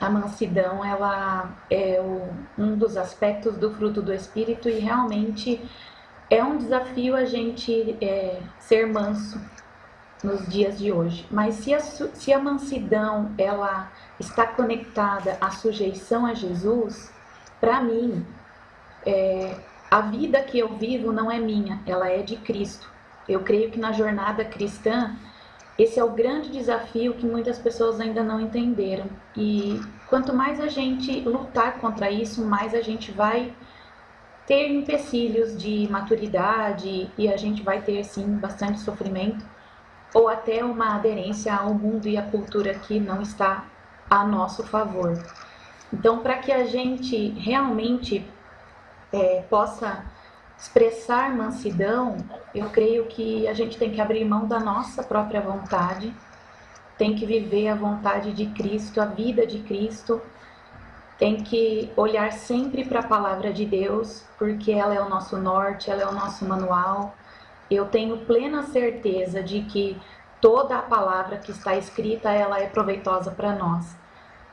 a 0.00 0.08
mansidão 0.08 0.84
ela 0.84 1.56
é 1.70 2.00
o, 2.00 2.28
um 2.62 2.76
dos 2.76 2.96
aspectos 2.96 3.56
do 3.56 3.72
fruto 3.74 4.00
do 4.00 4.12
Espírito 4.12 4.68
e 4.68 4.78
realmente 4.78 5.60
é 6.30 6.42
um 6.42 6.56
desafio 6.56 7.16
a 7.16 7.24
gente 7.24 7.96
é, 8.00 8.40
ser 8.58 8.86
manso 8.86 9.40
nos 10.22 10.46
dias 10.48 10.78
de 10.78 10.92
hoje. 10.92 11.26
Mas 11.30 11.56
se 11.56 11.72
a, 11.72 11.80
se 11.80 12.32
a 12.32 12.38
mansidão 12.38 13.32
ela 13.38 13.90
está 14.18 14.46
conectada 14.46 15.36
à 15.40 15.50
sujeição 15.50 16.26
a 16.26 16.34
Jesus, 16.34 17.12
para 17.60 17.80
mim, 17.80 18.24
é, 19.06 19.54
a 19.90 20.00
vida 20.00 20.42
que 20.42 20.58
eu 20.58 20.76
vivo 20.76 21.12
não 21.12 21.30
é 21.30 21.38
minha, 21.38 21.80
ela 21.86 22.08
é 22.08 22.22
de 22.22 22.36
Cristo. 22.36 22.90
Eu 23.28 23.40
creio 23.40 23.70
que 23.70 23.78
na 23.78 23.92
jornada 23.92 24.44
cristã, 24.44 25.14
esse 25.78 26.00
é 26.00 26.04
o 26.04 26.10
grande 26.10 26.50
desafio 26.50 27.14
que 27.14 27.26
muitas 27.26 27.58
pessoas 27.58 28.00
ainda 28.00 28.22
não 28.22 28.40
entenderam. 28.40 29.06
E 29.36 29.80
quanto 30.08 30.34
mais 30.34 30.60
a 30.60 30.66
gente 30.66 31.20
lutar 31.20 31.78
contra 31.78 32.10
isso, 32.10 32.44
mais 32.44 32.74
a 32.74 32.80
gente 32.80 33.12
vai 33.12 33.54
ter 34.46 34.68
empecilhos 34.70 35.56
de 35.56 35.86
maturidade 35.90 37.10
e 37.18 37.28
a 37.28 37.36
gente 37.36 37.62
vai 37.62 37.82
ter 37.82 38.02
sim 38.02 38.24
bastante 38.38 38.80
sofrimento 38.80 39.44
ou 40.14 40.28
até 40.28 40.64
uma 40.64 40.96
aderência 40.96 41.54
ao 41.54 41.74
mundo 41.74 42.08
e 42.08 42.16
à 42.16 42.22
cultura 42.22 42.74
que 42.74 42.98
não 42.98 43.20
está 43.20 43.64
a 44.08 44.24
nosso 44.24 44.64
favor. 44.64 45.12
Então, 45.92 46.20
para 46.20 46.38
que 46.38 46.52
a 46.52 46.66
gente 46.66 47.30
realmente 47.30 48.26
é, 49.12 49.42
possa 49.48 50.04
expressar 50.58 51.34
mansidão, 51.34 52.16
eu 52.54 52.68
creio 52.70 53.06
que 53.06 53.46
a 53.46 53.54
gente 53.54 53.78
tem 53.78 53.92
que 53.92 54.00
abrir 54.00 54.24
mão 54.24 54.46
da 54.46 54.58
nossa 54.58 55.02
própria 55.02 55.40
vontade, 55.40 56.12
tem 56.96 57.14
que 57.14 57.24
viver 57.24 57.68
a 57.68 57.74
vontade 57.74 58.32
de 58.32 58.46
Cristo, 58.46 59.00
a 59.00 59.04
vida 59.04 59.46
de 59.46 59.60
Cristo, 59.60 60.20
tem 61.16 61.42
que 61.42 61.92
olhar 61.96 62.32
sempre 62.32 62.84
para 62.84 63.00
a 63.00 63.06
palavra 63.06 63.52
de 63.52 63.64
Deus, 63.64 64.24
porque 64.38 64.72
ela 64.72 64.94
é 64.94 65.00
o 65.00 65.08
nosso 65.08 65.36
norte, 65.36 65.90
ela 65.90 66.02
é 66.02 66.06
o 66.06 66.12
nosso 66.12 66.44
manual. 66.44 67.14
Eu 67.70 67.86
tenho 67.86 68.18
plena 68.18 68.62
certeza 68.62 69.42
de 69.42 69.62
que 69.62 70.00
toda 70.40 70.78
a 70.78 70.82
palavra 70.82 71.38
que 71.38 71.50
está 71.50 71.76
escrita 71.76 72.30
ela 72.30 72.60
é 72.60 72.66
proveitosa 72.66 73.30
para 73.30 73.52
nós. 73.54 73.96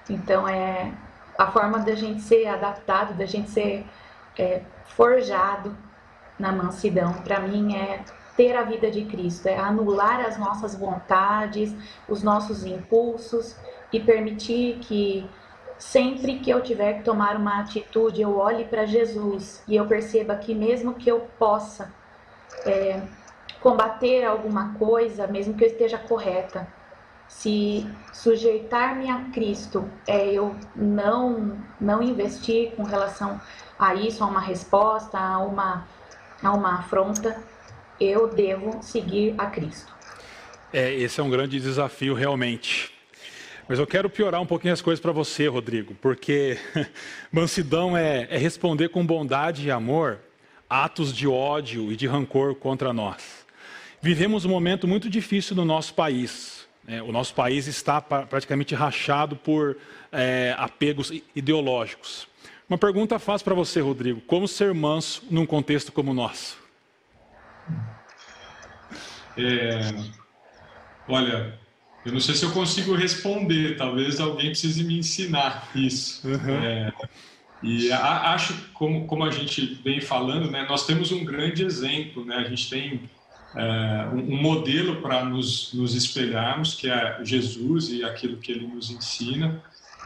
Então 0.10 0.48
é 0.48 0.92
a 1.38 1.48
forma 1.48 1.80
da 1.80 1.96
gente 1.96 2.22
ser 2.22 2.48
adaptado, 2.48 3.14
da 3.18 3.26
gente 3.26 3.50
ser 3.50 3.86
é, 4.38 4.62
forjado 4.86 5.76
na 6.38 6.52
mansidão, 6.52 7.14
para 7.14 7.40
mim 7.40 7.76
é 7.76 8.04
ter 8.36 8.56
a 8.56 8.64
vida 8.64 8.92
de 8.92 9.06
Cristo, 9.06 9.48
é 9.48 9.58
anular 9.58 10.20
as 10.20 10.38
nossas 10.38 10.76
vontades, 10.76 11.74
os 12.08 12.22
nossos 12.22 12.66
impulsos 12.66 13.56
e 13.94 14.00
permitir 14.00 14.80
que 14.80 15.30
sempre 15.78 16.40
que 16.40 16.50
eu 16.50 16.62
tiver 16.62 16.96
que 16.96 17.04
tomar 17.04 17.38
uma 17.38 17.62
atitude, 17.62 18.22
eu 18.22 18.38
olhe 18.38 18.66
para 18.66 18.86
Jesus 18.86 19.64
e 19.68 19.76
eu 19.76 19.86
perceba 19.86 20.36
que 20.36 20.54
mesmo 20.54 20.96
que 20.96 21.10
eu 21.10 21.22
possa 21.40 21.94
é, 22.66 23.02
combater 23.62 24.24
alguma 24.24 24.74
coisa, 24.76 25.28
mesmo 25.28 25.54
que 25.54 25.64
eu 25.64 25.68
esteja 25.68 25.98
correta. 25.98 26.68
Se 27.28 27.86
sujeitar-me 28.14 29.10
a 29.10 29.26
Cristo 29.34 29.90
é 30.08 30.32
eu 30.32 30.56
não 30.76 31.58
não 31.82 32.02
investir 32.02 32.72
com 32.76 32.84
relação 32.84 33.42
a 33.80 33.96
isso, 33.96 34.24
a 34.24 34.28
uma 34.28 34.40
resposta, 34.40 35.18
a 35.18 35.40
uma 35.40 35.88
a 36.44 36.54
uma 36.54 36.80
afronta, 36.80 37.42
eu 38.00 38.28
devo 38.28 38.84
seguir 38.84 39.34
a 39.38 39.48
Cristo. 39.48 39.92
É, 40.72 40.94
esse 40.94 41.20
é 41.20 41.24
um 41.24 41.30
grande 41.30 41.60
desafio 41.60 42.14
realmente. 42.14 42.94
Mas 43.68 43.80
eu 43.80 43.88
quero 43.88 44.10
piorar 44.10 44.40
um 44.40 44.46
pouquinho 44.46 44.74
as 44.74 44.82
coisas 44.82 45.00
para 45.02 45.12
você, 45.12 45.48
Rodrigo, 45.48 45.96
porque 45.96 46.60
mansidão 47.32 47.98
é, 47.98 48.28
é 48.30 48.38
responder 48.38 48.90
com 48.90 49.04
bondade 49.04 49.66
e 49.66 49.72
amor 49.72 50.20
atos 50.70 51.14
de 51.14 51.28
ódio 51.28 51.92
e 51.92 51.96
de 51.96 52.08
rancor 52.08 52.56
contra 52.56 52.92
nós. 52.92 53.46
Vivemos 54.02 54.46
um 54.46 54.50
momento 54.50 54.88
muito 54.88 55.10
difícil 55.10 55.56
no 55.56 55.66
nosso 55.66 55.94
país. 55.94 56.68
É, 56.88 57.02
o 57.02 57.12
nosso 57.12 57.34
país 57.34 57.66
está 57.66 58.00
praticamente 58.00 58.76
rachado 58.76 59.36
por 59.36 59.78
é, 60.12 60.56
apegos 60.58 61.12
ideológicos. 61.36 62.28
Uma 62.70 62.78
pergunta 62.78 63.18
fácil 63.20 63.46
para 63.46 63.56
você, 63.56 63.80
Rodrigo: 63.80 64.22
como 64.22 64.48
ser 64.48 64.74
manso 64.74 65.24
num 65.30 65.46
contexto 65.46 65.92
como 65.92 66.12
o 66.12 66.14
nosso? 66.14 66.58
É, 69.38 69.92
olha, 71.08 71.60
eu 72.06 72.12
não 72.12 72.20
sei 72.20 72.36
se 72.36 72.46
eu 72.46 72.52
consigo 72.52 72.96
responder. 72.96 73.78
Talvez 73.78 74.20
alguém 74.20 74.48
precise 74.48 74.84
me 74.84 75.00
ensinar 75.00 75.70
isso. 75.76 76.28
Uhum. 76.28 76.64
É, 76.64 76.94
E 77.64 77.92
a, 77.92 78.34
acho, 78.34 78.54
como, 78.74 79.08
como 79.08 79.24
a 79.24 79.32
gente 79.32 79.80
vem 79.84 80.02
falando, 80.02 80.52
né, 80.52 80.66
nós 80.68 80.86
temos 80.86 81.12
um 81.12 81.24
grande 81.24 81.64
exemplo, 81.64 82.24
né? 82.26 82.36
A 82.36 82.44
gente 82.44 82.70
tem 82.70 83.10
é, 83.56 84.08
um, 84.14 84.42
modelo 84.42 85.02
para 85.02 85.24
nos, 85.26 85.74
nos 85.74 85.96
espelharmos, 85.96 86.76
que 86.76 86.90
é 86.90 87.20
Jesus 87.24 87.90
e 87.90 88.04
aquilo 88.04 88.38
que 88.38 88.52
ele 88.52 88.68
nos 88.68 88.92
ensina. 88.92 89.64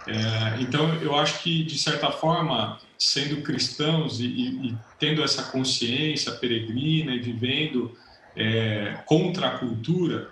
É, 0.08 0.62
então, 0.62 0.94
eu 1.02 1.16
acho 1.16 1.42
que, 1.42 1.64
de 1.64 1.78
certa 1.78 2.12
forma, 2.12 2.80
sendo 2.98 3.42
cristãos 3.42 4.20
e, 4.20 4.26
e, 4.26 4.70
e 4.70 4.78
tendo 5.00 5.24
essa 5.24 5.44
consciência 5.44 6.32
peregrina 6.34 7.14
e 7.14 7.20
vivendo 7.20 7.98
é, 8.36 8.98
contra 9.06 9.48
a 9.48 9.58
cultura, 9.58 10.30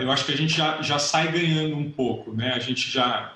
eu 0.00 0.12
acho 0.12 0.24
que 0.24 0.32
a 0.32 0.36
gente 0.36 0.56
já, 0.56 0.80
já 0.80 0.96
sai 0.96 1.32
ganhando 1.32 1.76
um 1.76 1.90
pouco, 1.90 2.32
né? 2.32 2.52
A 2.52 2.60
gente 2.60 2.88
já 2.88 3.34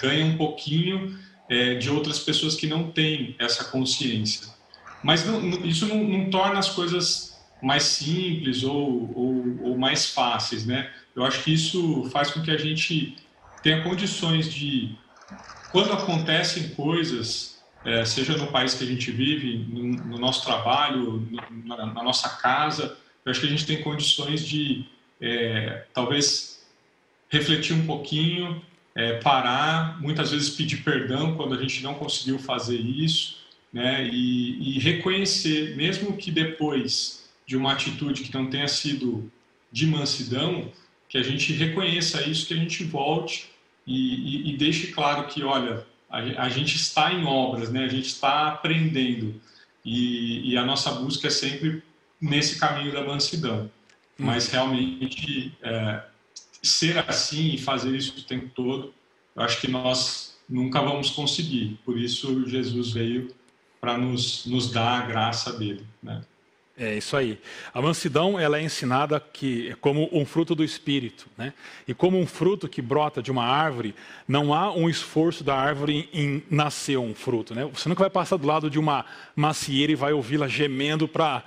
ganha 0.00 0.26
um 0.26 0.36
pouquinho 0.36 1.16
é, 1.52 1.74
de 1.74 1.90
outras 1.90 2.18
pessoas 2.18 2.54
que 2.54 2.66
não 2.66 2.90
têm 2.90 3.36
essa 3.38 3.64
consciência. 3.64 4.48
Mas 5.04 5.26
não, 5.26 5.38
isso 5.66 5.86
não, 5.86 6.02
não, 6.02 6.30
torna 6.30 6.58
as 6.58 6.70
coisas 6.70 7.38
mais 7.62 7.82
simples 7.82 8.62
ou, 8.62 9.12
ou, 9.14 9.62
ou 9.64 9.78
mais 9.78 10.06
fáceis, 10.06 10.64
né? 10.64 10.90
Eu 11.14 11.22
acho 11.24 11.44
que 11.44 11.52
isso 11.52 12.08
faz 12.10 12.30
com 12.30 12.40
que 12.40 12.50
a 12.50 12.56
gente 12.56 13.16
tenha 13.62 13.82
condições 13.82 14.50
de, 14.50 14.96
quando 15.70 15.92
acontecem 15.92 16.70
coisas, 16.70 17.62
é, 17.84 18.02
seja 18.06 18.34
no 18.38 18.46
país 18.46 18.72
que 18.72 18.84
a 18.84 18.86
gente 18.86 19.10
vive, 19.10 19.58
no, 19.68 19.82
no 20.06 20.18
nosso 20.18 20.46
trabalho, 20.46 21.28
no, 21.30 21.66
na, 21.66 21.86
na, 21.86 22.02
nossa 22.02 22.30
casa, 22.30 22.96
eu 23.26 23.30
acho 23.30 23.40
que 23.40 23.46
a 23.46 23.50
gente 23.50 23.66
tem 23.66 23.82
condições 23.82 24.46
de, 24.46 24.86
é, 25.20 25.84
talvez, 25.92 26.64
refletir 27.28 27.74
um 27.74 27.84
pouquinho, 27.84 28.62
é, 28.94 29.18
parar, 29.20 30.00
muitas 30.00 30.30
vezes 30.30 30.50
pedir 30.50 30.82
perdão 30.82 31.36
quando 31.36 31.54
a 31.54 31.60
gente 31.60 31.82
não 31.82 31.94
conseguiu 31.94 32.38
fazer 32.38 32.78
isso, 32.78 33.38
né? 33.72 34.06
E, 34.06 34.76
e 34.76 34.78
reconhecer, 34.78 35.74
mesmo 35.76 36.16
que 36.16 36.30
depois 36.30 37.30
de 37.46 37.56
uma 37.56 37.72
atitude 37.72 38.22
que 38.22 38.34
não 38.34 38.48
tenha 38.48 38.68
sido 38.68 39.30
de 39.70 39.86
mansidão, 39.86 40.70
que 41.08 41.16
a 41.16 41.22
gente 41.22 41.52
reconheça 41.52 42.22
isso, 42.28 42.46
que 42.46 42.54
a 42.54 42.56
gente 42.56 42.84
volte 42.84 43.50
e, 43.86 44.50
e, 44.50 44.54
e 44.54 44.56
deixe 44.56 44.88
claro 44.88 45.26
que, 45.26 45.42
olha, 45.42 45.86
a, 46.08 46.18
a, 46.44 46.48
gente 46.48 46.76
está 46.76 47.12
em 47.12 47.24
obras, 47.24 47.70
né? 47.72 47.84
A 47.84 47.88
gente 47.88 48.06
está 48.06 48.48
aprendendo 48.48 49.40
e, 49.84 50.52
e 50.52 50.56
a 50.56 50.64
nossa 50.64 50.92
busca 50.92 51.28
é 51.28 51.30
sempre 51.30 51.82
nesse 52.20 52.58
caminho 52.58 52.92
da 52.92 53.02
mansidão. 53.02 53.70
Mas 54.18 54.48
realmente 54.48 55.52
é, 55.62 56.02
ser 56.62 56.98
assim 57.08 57.54
e 57.54 57.58
fazer 57.58 57.94
isso 57.94 58.18
o 58.18 58.22
tempo 58.22 58.48
todo, 58.54 58.94
eu 59.34 59.42
acho 59.42 59.60
que 59.60 59.68
nós 59.68 60.38
nunca 60.48 60.80
vamos 60.80 61.10
conseguir. 61.10 61.78
Por 61.84 61.98
isso 61.98 62.48
Jesus 62.48 62.92
veio 62.92 63.34
para 63.80 63.98
nos, 63.98 64.46
nos 64.46 64.70
dar 64.70 65.02
a 65.02 65.06
graça 65.06 65.52
dele, 65.52 65.84
né? 66.02 66.22
É 66.76 66.96
isso 66.96 67.16
aí. 67.16 67.38
A 67.74 67.82
mansidão 67.82 68.40
ela 68.40 68.58
é 68.58 68.62
ensinada 68.62 69.20
que 69.20 69.76
como 69.80 70.08
um 70.10 70.24
fruto 70.24 70.54
do 70.54 70.64
espírito, 70.64 71.26
né? 71.36 71.52
E 71.86 71.92
como 71.92 72.18
um 72.18 72.26
fruto 72.26 72.66
que 72.66 72.80
brota 72.80 73.22
de 73.22 73.30
uma 73.30 73.44
árvore, 73.44 73.94
não 74.26 74.54
há 74.54 74.72
um 74.72 74.88
esforço 74.88 75.44
da 75.44 75.54
árvore 75.54 76.08
em 76.14 76.42
nascer 76.50 76.96
um 76.96 77.14
fruto, 77.14 77.54
né? 77.54 77.66
Você 77.74 77.90
nunca 77.90 78.00
vai 78.00 78.10
passar 78.10 78.38
do 78.38 78.46
lado 78.46 78.70
de 78.70 78.78
uma 78.78 79.04
macieira 79.36 79.92
e 79.92 79.96
vai 79.96 80.14
ouvi-la 80.14 80.48
gemendo 80.48 81.06
para 81.06 81.44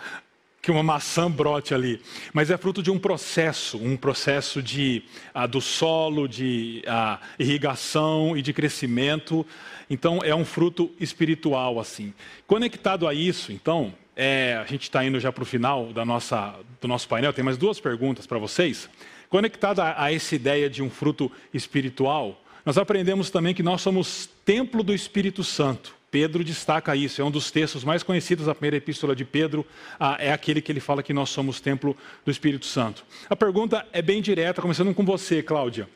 que 0.65 0.71
uma 0.71 0.81
maçã 0.81 1.29
brote 1.29 1.75
ali, 1.75 2.01
mas 2.33 2.49
é 2.49 2.57
fruto 2.57 2.81
de 2.81 2.89
um 2.89 2.97
processo, 2.97 3.77
um 3.77 3.95
processo 3.95 4.63
de 4.63 5.03
ah, 5.31 5.45
do 5.45 5.61
solo, 5.61 6.27
de 6.27 6.81
ah, 6.87 7.19
irrigação 7.37 8.35
e 8.35 8.41
de 8.41 8.51
crescimento. 8.51 9.45
Então 9.87 10.23
é 10.23 10.33
um 10.33 10.43
fruto 10.43 10.91
espiritual 10.99 11.79
assim. 11.79 12.11
Conectado 12.47 13.07
a 13.07 13.13
isso, 13.13 13.51
então 13.51 13.93
é, 14.15 14.59
a 14.59 14.65
gente 14.65 14.81
está 14.83 15.05
indo 15.05 15.19
já 15.19 15.31
para 15.31 15.43
o 15.43 15.45
final 15.45 15.93
da 15.93 16.03
nossa, 16.03 16.55
do 16.81 16.87
nosso 16.87 17.07
painel. 17.07 17.31
Tem 17.31 17.45
mais 17.45 17.59
duas 17.59 17.79
perguntas 17.79 18.25
para 18.25 18.39
vocês. 18.39 18.89
Conectado 19.29 19.81
a, 19.81 20.03
a 20.03 20.11
essa 20.11 20.33
ideia 20.33 20.67
de 20.67 20.81
um 20.81 20.89
fruto 20.89 21.31
espiritual, 21.53 22.41
nós 22.65 22.79
aprendemos 22.79 23.29
também 23.29 23.53
que 23.53 23.61
nós 23.61 23.81
somos 23.81 24.27
templo 24.43 24.81
do 24.81 24.95
Espírito 24.95 25.43
Santo. 25.43 25.94
Pedro 26.15 26.45
destaca 26.45 26.95
isso, 26.95 27.21
é 27.21 27.25
um 27.25 27.29
dos 27.29 27.51
textos 27.51 27.83
mais 27.83 28.01
conhecidos 28.01 28.45
da 28.45 28.55
primeira 28.55 28.77
epístola 28.77 29.13
de 29.13 29.25
Pedro, 29.25 29.65
ah, 29.99 30.15
é 30.17 30.31
aquele 30.31 30.61
que 30.61 30.71
ele 30.71 30.79
fala 30.79 31.03
que 31.03 31.11
nós 31.11 31.29
somos 31.29 31.59
templo 31.59 31.93
do 32.23 32.31
Espírito 32.31 32.65
Santo. 32.65 33.03
A 33.29 33.35
pergunta 33.35 33.85
é 33.91 34.01
bem 34.01 34.21
direta, 34.21 34.61
começando 34.61 34.95
com 34.95 35.03
você, 35.03 35.43
Cláudia. 35.43 35.89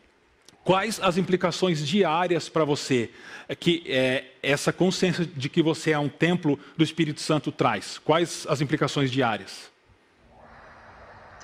Quais 0.61 0.99
as 1.01 1.17
implicações 1.17 1.87
diárias 1.87 2.49
para 2.49 2.65
você 2.65 3.11
que 3.61 3.81
é, 3.87 4.25
essa 4.43 4.73
consciência 4.73 5.25
de 5.25 5.47
que 5.47 5.63
você 5.63 5.91
é 5.91 5.99
um 5.99 6.09
templo 6.09 6.59
do 6.75 6.83
Espírito 6.83 7.21
Santo 7.21 7.49
traz? 7.49 7.97
Quais 7.97 8.45
as 8.49 8.59
implicações 8.59 9.09
diárias? 9.09 9.71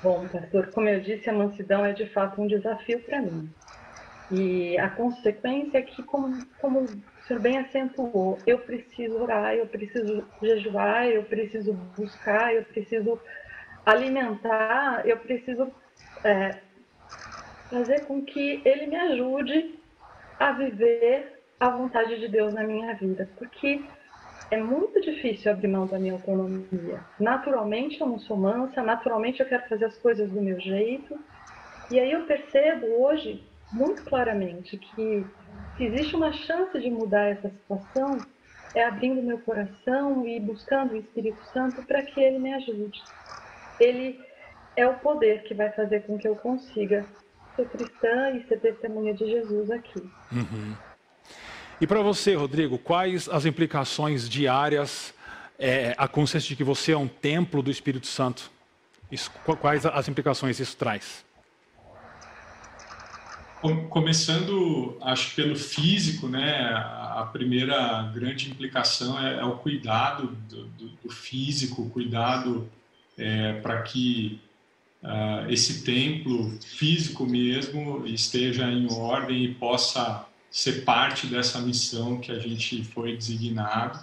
Bom, 0.04 0.28
pastor, 0.28 0.68
como 0.74 0.90
eu 0.90 1.00
disse, 1.00 1.30
a 1.30 1.34
mansidão 1.34 1.86
é 1.86 1.94
de 1.94 2.08
fato 2.08 2.42
um 2.42 2.48
desafio 2.48 3.00
para 3.00 3.22
mim. 3.22 3.50
E 4.30 4.78
a 4.80 4.90
consequência 4.90 5.78
é 5.78 5.82
que, 5.82 6.02
como, 6.04 6.46
como 6.58 6.80
o 6.80 7.04
senhor 7.28 7.40
bem 7.40 7.58
acentuou, 7.60 8.42
eu 8.48 8.60
preciso 8.60 9.18
orar, 9.18 9.54
eu 9.54 9.68
preciso 9.68 10.26
jejuar, 10.42 11.08
eu 11.08 11.24
preciso 11.24 11.74
buscar, 11.74 12.54
eu 12.54 12.64
preciso 12.64 13.20
alimentar, 13.86 15.08
eu 15.08 15.18
preciso 15.18 15.72
é, 16.24 16.60
fazer 17.70 18.02
com 18.02 18.24
que 18.24 18.62
ele 18.66 18.88
me 18.88 18.96
ajude 18.96 19.80
a 20.40 20.52
viver 20.54 21.40
a 21.60 21.70
vontade 21.70 22.20
de 22.20 22.28
Deus 22.28 22.54
na 22.54 22.64
minha 22.64 22.94
vida, 22.96 23.30
porque 23.38 23.90
é 24.50 24.58
muito 24.58 25.00
difícil 25.02 25.52
abrir 25.52 25.68
mão 25.68 25.88
da 25.88 26.00
minha 26.00 26.14
autonomia. 26.14 27.00
Naturalmente 27.20 28.02
eu 28.02 28.08
não 28.08 28.20
sou 28.20 28.38
mansa, 28.38 28.82
naturalmente 28.82 29.40
eu 29.40 29.46
quero 29.48 29.68
fazer 29.70 29.86
as 29.86 29.98
coisas 29.98 30.32
do 30.32 30.42
meu 30.42 30.60
jeito, 30.60 31.18
e 31.90 32.00
aí 32.00 32.12
eu 32.12 32.26
percebo 32.26 32.88
hoje 33.04 33.44
muito 33.72 34.04
claramente 34.04 34.78
que 34.78 35.26
se 35.78 35.84
existe 35.84 36.16
uma 36.16 36.32
chance 36.32 36.80
de 36.80 36.90
mudar 36.90 37.26
essa 37.26 37.50
situação, 37.50 38.18
é 38.74 38.84
abrindo 38.84 39.22
meu 39.22 39.40
coração 39.40 40.26
e 40.28 40.40
buscando 40.40 40.94
o 40.94 40.98
Espírito 40.98 41.44
Santo 41.54 41.84
para 41.84 42.04
que 42.04 42.20
ele 42.20 42.40
me 42.40 42.54
ajude. 42.54 43.02
Ele 43.80 44.20
é 44.76 44.88
o 44.88 44.96
poder 44.96 45.44
que 45.44 45.54
vai 45.54 45.72
fazer 45.72 46.02
com 46.02 46.18
que 46.18 46.28
eu 46.28 46.36
consiga 46.36 47.06
ser 47.56 47.68
cristã 47.70 48.32
e 48.32 48.46
ser 48.48 48.60
testemunha 48.60 49.14
de 49.14 49.26
Jesus 49.26 49.72
aqui. 49.72 50.02
Uhum. 50.32 50.76
E 51.80 51.88
para 51.88 52.02
você, 52.02 52.36
Rodrigo, 52.36 52.78
quais 52.78 53.28
as 53.30 53.46
implicações 53.46 54.30
diárias, 54.30 55.14
é, 55.58 55.94
a 55.98 56.08
consciência 56.08 56.50
de 56.50 56.56
que 56.56 56.64
você 56.64 56.92
é 56.92 56.98
um 56.98 57.08
templo 57.08 57.62
do 57.62 57.72
Espírito 57.72 58.08
Santo? 58.08 58.52
Isso, 59.12 59.32
quais 59.60 59.86
as 59.86 60.08
implicações 60.08 60.60
isso 60.60 60.76
traz? 60.76 61.24
Começando, 63.90 64.98
acho 65.02 65.36
pelo 65.36 65.56
físico, 65.56 66.28
né? 66.28 66.72
A 66.74 67.30
primeira 67.32 68.04
grande 68.14 68.52
implicação 68.52 69.20
é, 69.20 69.40
é 69.40 69.44
o 69.46 69.58
cuidado 69.58 70.38
do, 70.50 70.66
do, 70.68 70.90
do 71.04 71.10
físico, 71.10 71.90
cuidado 71.90 72.70
é, 73.18 73.54
para 73.62 73.82
que 73.82 74.40
uh, 75.04 75.50
esse 75.50 75.84
templo 75.84 76.58
físico 76.62 77.26
mesmo 77.26 78.06
esteja 78.06 78.70
em 78.70 78.92
ordem 78.92 79.46
e 79.46 79.54
possa 79.54 80.26
ser 80.50 80.84
parte 80.84 81.28
dessa 81.28 81.60
missão 81.60 82.20
que 82.20 82.32
a 82.32 82.40
gente 82.40 82.84
foi 82.84 83.16
designado. 83.16 84.00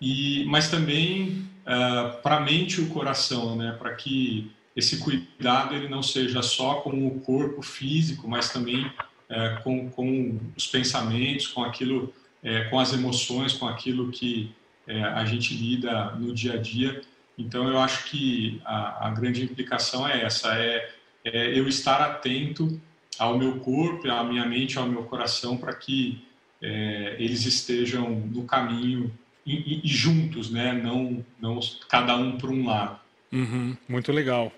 E, 0.00 0.44
mas 0.46 0.70
também 0.70 1.46
uh, 1.66 2.20
para 2.22 2.36
a 2.36 2.40
mente 2.40 2.80
e 2.80 2.84
o 2.84 2.88
coração, 2.88 3.56
né? 3.56 3.76
Para 3.78 3.94
que 3.94 4.50
esse 4.76 4.98
cuidado 4.98 5.74
ele 5.74 5.88
não 5.88 6.02
seja 6.02 6.42
só 6.42 6.76
com 6.76 7.06
o 7.06 7.20
corpo 7.20 7.62
físico, 7.62 8.28
mas 8.28 8.52
também 8.52 8.90
é, 9.28 9.56
com, 9.62 9.90
com 9.90 10.38
os 10.56 10.66
pensamentos, 10.66 11.46
com 11.48 11.62
aquilo, 11.62 12.12
é, 12.42 12.64
com 12.64 12.78
as 12.78 12.92
emoções, 12.92 13.52
com 13.52 13.66
aquilo 13.66 14.10
que 14.10 14.52
é, 14.86 15.02
a 15.02 15.24
gente 15.24 15.54
lida 15.54 16.12
no 16.12 16.34
dia 16.34 16.54
a 16.54 16.56
dia. 16.56 17.00
Então, 17.38 17.68
eu 17.68 17.78
acho 17.78 18.04
que 18.10 18.60
a, 18.64 19.06
a 19.06 19.10
grande 19.10 19.42
implicação 19.42 20.06
é 20.06 20.22
essa: 20.22 20.54
é, 20.54 20.92
é, 21.24 21.58
eu 21.58 21.68
estar 21.68 22.00
atento 22.00 22.80
ao 23.18 23.38
meu 23.38 23.58
corpo, 23.60 24.10
à 24.10 24.24
minha 24.24 24.46
mente, 24.46 24.78
ao 24.78 24.86
meu 24.86 25.04
coração, 25.04 25.56
para 25.56 25.74
que 25.74 26.24
é, 26.62 27.16
eles 27.18 27.46
estejam 27.46 28.10
no 28.10 28.44
caminho 28.44 29.12
e, 29.46 29.80
e, 29.84 29.88
juntos, 29.88 30.50
né? 30.50 30.72
Não, 30.72 31.24
não 31.40 31.60
cada 31.88 32.16
um 32.16 32.36
para 32.36 32.50
um 32.50 32.66
lado. 32.66 33.00
Uhum, 33.32 33.76
muito 33.88 34.10
legal. 34.10 34.52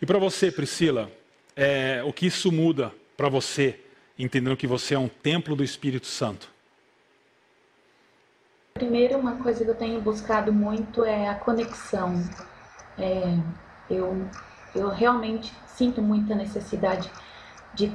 E 0.00 0.06
para 0.06 0.18
você, 0.18 0.50
Priscila, 0.50 1.10
é, 1.56 2.02
o 2.04 2.12
que 2.12 2.26
isso 2.26 2.52
muda 2.52 2.92
para 3.16 3.28
você, 3.28 3.78
entendendo 4.18 4.56
que 4.56 4.66
você 4.66 4.94
é 4.94 4.98
um 4.98 5.08
templo 5.08 5.56
do 5.56 5.64
Espírito 5.64 6.06
Santo? 6.06 6.50
Primeiro, 8.74 9.18
uma 9.18 9.36
coisa 9.36 9.64
que 9.64 9.70
eu 9.70 9.74
tenho 9.74 10.00
buscado 10.00 10.52
muito 10.52 11.04
é 11.04 11.28
a 11.28 11.34
conexão. 11.34 12.14
É, 12.98 13.38
eu, 13.90 14.28
eu 14.74 14.88
realmente 14.88 15.52
sinto 15.66 16.00
muita 16.00 16.34
necessidade 16.34 17.10
de 17.74 17.92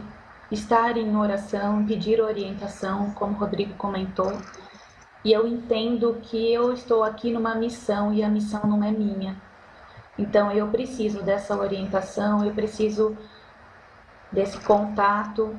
estar 0.52 0.98
em 0.98 1.16
oração, 1.16 1.86
pedir 1.86 2.22
orientação, 2.22 3.12
como 3.12 3.34
o 3.34 3.38
Rodrigo 3.38 3.74
comentou, 3.74 4.32
e 5.24 5.32
eu 5.34 5.48
entendo 5.48 6.20
que 6.22 6.54
eu 6.54 6.72
estou 6.74 7.04
aqui 7.04 7.32
numa 7.32 7.56
missão 7.56 8.13
e 8.13 8.24
a 8.24 8.30
missão 8.30 8.62
não 8.66 8.84
é 8.84 8.92
minha. 8.92 9.36
Então 10.17 10.51
eu 10.51 10.67
preciso 10.69 11.21
dessa 11.21 11.56
orientação, 11.56 12.43
eu 12.43 12.53
preciso 12.53 13.15
desse 14.32 14.58
contato, 14.60 15.56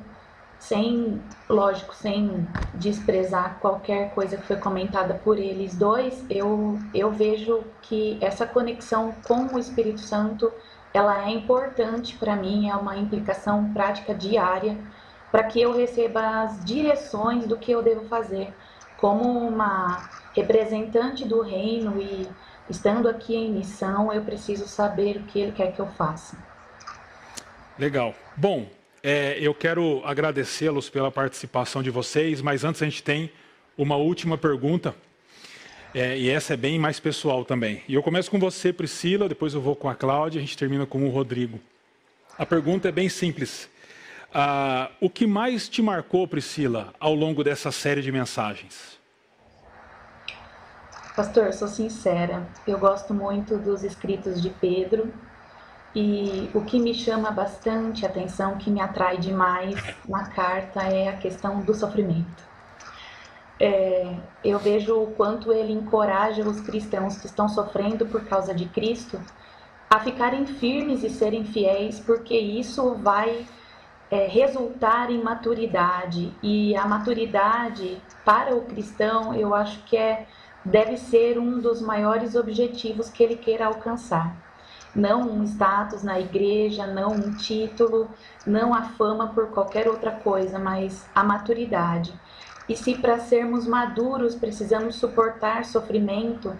sem, 0.59 1.21
lógico, 1.47 1.95
sem 1.95 2.45
desprezar 2.73 3.59
qualquer 3.59 4.13
coisa 4.13 4.35
que 4.35 4.43
foi 4.43 4.57
comentada 4.57 5.13
por 5.13 5.39
eles 5.39 5.75
dois, 5.75 6.25
eu, 6.29 6.77
eu 6.93 7.09
vejo 7.11 7.63
que 7.81 8.17
essa 8.21 8.45
conexão 8.45 9.13
com 9.25 9.55
o 9.55 9.59
Espírito 9.59 10.01
Santo, 10.01 10.51
ela 10.93 11.25
é 11.25 11.31
importante 11.31 12.17
para 12.17 12.35
mim, 12.35 12.69
é 12.69 12.75
uma 12.75 12.97
implicação 12.97 13.71
prática 13.73 14.13
diária 14.13 14.77
para 15.31 15.43
que 15.43 15.61
eu 15.61 15.71
receba 15.71 16.41
as 16.41 16.63
direções 16.65 17.47
do 17.47 17.57
que 17.57 17.71
eu 17.71 17.81
devo 17.81 18.05
fazer. 18.05 18.53
Como 18.97 19.23
uma 19.47 20.09
representante 20.33 21.25
do 21.25 21.41
reino 21.41 22.01
e 22.01 22.27
estando 22.69 23.09
aqui 23.09 23.35
em 23.35 23.51
missão, 23.51 24.13
eu 24.13 24.23
preciso 24.23 24.67
saber 24.67 25.17
o 25.17 25.23
que 25.23 25.39
ele 25.39 25.51
quer 25.51 25.73
que 25.73 25.79
eu 25.79 25.87
faça. 25.87 26.37
Legal. 27.77 28.13
Bom, 28.35 28.69
é, 29.01 29.37
eu 29.39 29.53
quero 29.53 30.01
agradecê-los 30.05 30.89
pela 30.89 31.11
participação 31.11 31.81
de 31.81 31.89
vocês, 31.89 32.41
mas 32.41 32.63
antes 32.63 32.81
a 32.81 32.85
gente 32.85 33.01
tem 33.01 33.31
uma 33.77 33.95
última 33.95 34.37
pergunta. 34.37 34.93
É, 35.93 36.17
e 36.17 36.29
essa 36.29 36.53
é 36.53 36.57
bem 36.57 36.77
mais 36.77 36.99
pessoal 36.99 37.43
também. 37.43 37.81
E 37.87 37.95
eu 37.95 38.03
começo 38.03 38.29
com 38.29 38.37
você, 38.37 38.71
Priscila, 38.71 39.27
depois 39.27 39.53
eu 39.53 39.61
vou 39.61 39.75
com 39.75 39.89
a 39.89 39.95
Cláudia, 39.95 40.39
a 40.39 40.41
gente 40.41 40.57
termina 40.57 40.85
com 40.85 41.03
o 41.03 41.09
Rodrigo. 41.09 41.59
A 42.37 42.45
pergunta 42.45 42.89
é 42.89 42.91
bem 42.91 43.09
simples. 43.09 43.69
Ah, 44.31 44.91
o 45.01 45.09
que 45.09 45.25
mais 45.25 45.67
te 45.67 45.81
marcou, 45.81 46.27
Priscila, 46.27 46.93
ao 46.99 47.15
longo 47.15 47.43
dessa 47.43 47.71
série 47.71 48.01
de 48.01 48.11
mensagens? 48.11 48.98
Pastor, 51.19 51.51
sou 51.51 51.67
sincera, 51.67 52.47
eu 52.65 52.79
gosto 52.79 53.13
muito 53.13 53.57
dos 53.57 53.83
escritos 53.83 54.41
de 54.41 54.49
Pedro 54.51 55.11
e 55.93 56.49
o 56.53 56.61
que 56.63 56.79
me 56.79 56.93
chama 56.93 57.29
bastante 57.29 58.05
atenção, 58.05 58.57
que 58.57 58.71
me 58.71 58.79
atrai 58.79 59.17
demais 59.17 59.75
na 60.07 60.29
carta 60.29 60.81
é 60.83 61.09
a 61.09 61.17
questão 61.17 61.59
do 61.59 61.73
sofrimento. 61.73 62.41
É, 63.59 64.15
eu 64.45 64.57
vejo 64.59 64.95
o 64.95 65.07
quanto 65.07 65.51
ele 65.51 65.73
encoraja 65.73 66.41
os 66.43 66.61
cristãos 66.61 67.17
que 67.17 67.25
estão 67.25 67.49
sofrendo 67.49 68.05
por 68.05 68.23
causa 68.23 68.53
de 68.53 68.69
Cristo 68.69 69.19
a 69.89 69.99
ficarem 69.99 70.45
firmes 70.45 71.03
e 71.03 71.09
serem 71.09 71.43
fiéis, 71.43 71.99
porque 71.99 72.39
isso 72.39 72.95
vai 72.95 73.45
é, 74.09 74.25
resultar 74.25 75.11
em 75.11 75.21
maturidade. 75.21 76.33
E 76.41 76.77
a 76.77 76.87
maturidade 76.87 78.01
para 78.23 78.55
o 78.55 78.61
cristão, 78.61 79.33
eu 79.33 79.53
acho 79.53 79.83
que 79.83 79.97
é, 79.97 80.25
deve 80.63 80.97
ser 80.97 81.37
um 81.37 81.59
dos 81.59 81.81
maiores 81.81 82.35
objetivos 82.35 83.09
que 83.09 83.23
ele 83.23 83.35
queira 83.35 83.65
alcançar. 83.65 84.35
Não 84.95 85.21
um 85.21 85.43
status 85.43 86.03
na 86.03 86.19
igreja, 86.19 86.87
não 86.87 87.11
um 87.11 87.35
título, 87.35 88.09
não 88.45 88.73
a 88.73 88.83
fama 88.83 89.27
por 89.33 89.47
qualquer 89.49 89.87
outra 89.87 90.11
coisa, 90.11 90.57
mas 90.57 91.07
a 91.13 91.23
maturidade. 91.23 92.13
E 92.67 92.75
se 92.75 92.95
para 92.95 93.19
sermos 93.19 93.67
maduros 93.67 94.35
precisamos 94.35 94.95
suportar 94.95 95.65
sofrimento, 95.65 96.55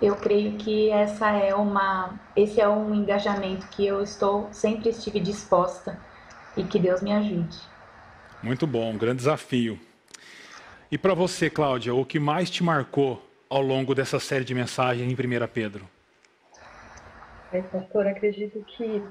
eu 0.00 0.14
creio 0.14 0.56
que 0.56 0.90
essa 0.90 1.30
é 1.30 1.54
uma, 1.54 2.14
esse 2.36 2.60
é 2.60 2.68
um 2.68 2.94
engajamento 2.94 3.66
que 3.68 3.84
eu 3.84 4.00
estou 4.00 4.48
sempre 4.52 4.90
estive 4.90 5.18
disposta 5.18 5.98
e 6.56 6.62
que 6.62 6.78
Deus 6.78 7.02
me 7.02 7.12
ajude. 7.12 7.58
Muito 8.42 8.66
bom, 8.66 8.90
um 8.90 8.98
grande 8.98 9.18
desafio. 9.18 9.87
E 10.90 10.96
para 10.96 11.12
você, 11.12 11.50
Cláudia, 11.50 11.94
o 11.94 12.04
que 12.04 12.18
mais 12.18 12.48
te 12.48 12.64
marcou 12.64 13.22
ao 13.50 13.60
longo 13.60 13.94
dessa 13.94 14.18
série 14.18 14.44
de 14.44 14.54
mensagens 14.54 15.06
em 15.06 15.12
1 15.12 15.46
Pedro? 15.48 15.86
É, 17.52 17.60
pastor, 17.60 18.06
acredito 18.06 18.64
que 18.64 19.02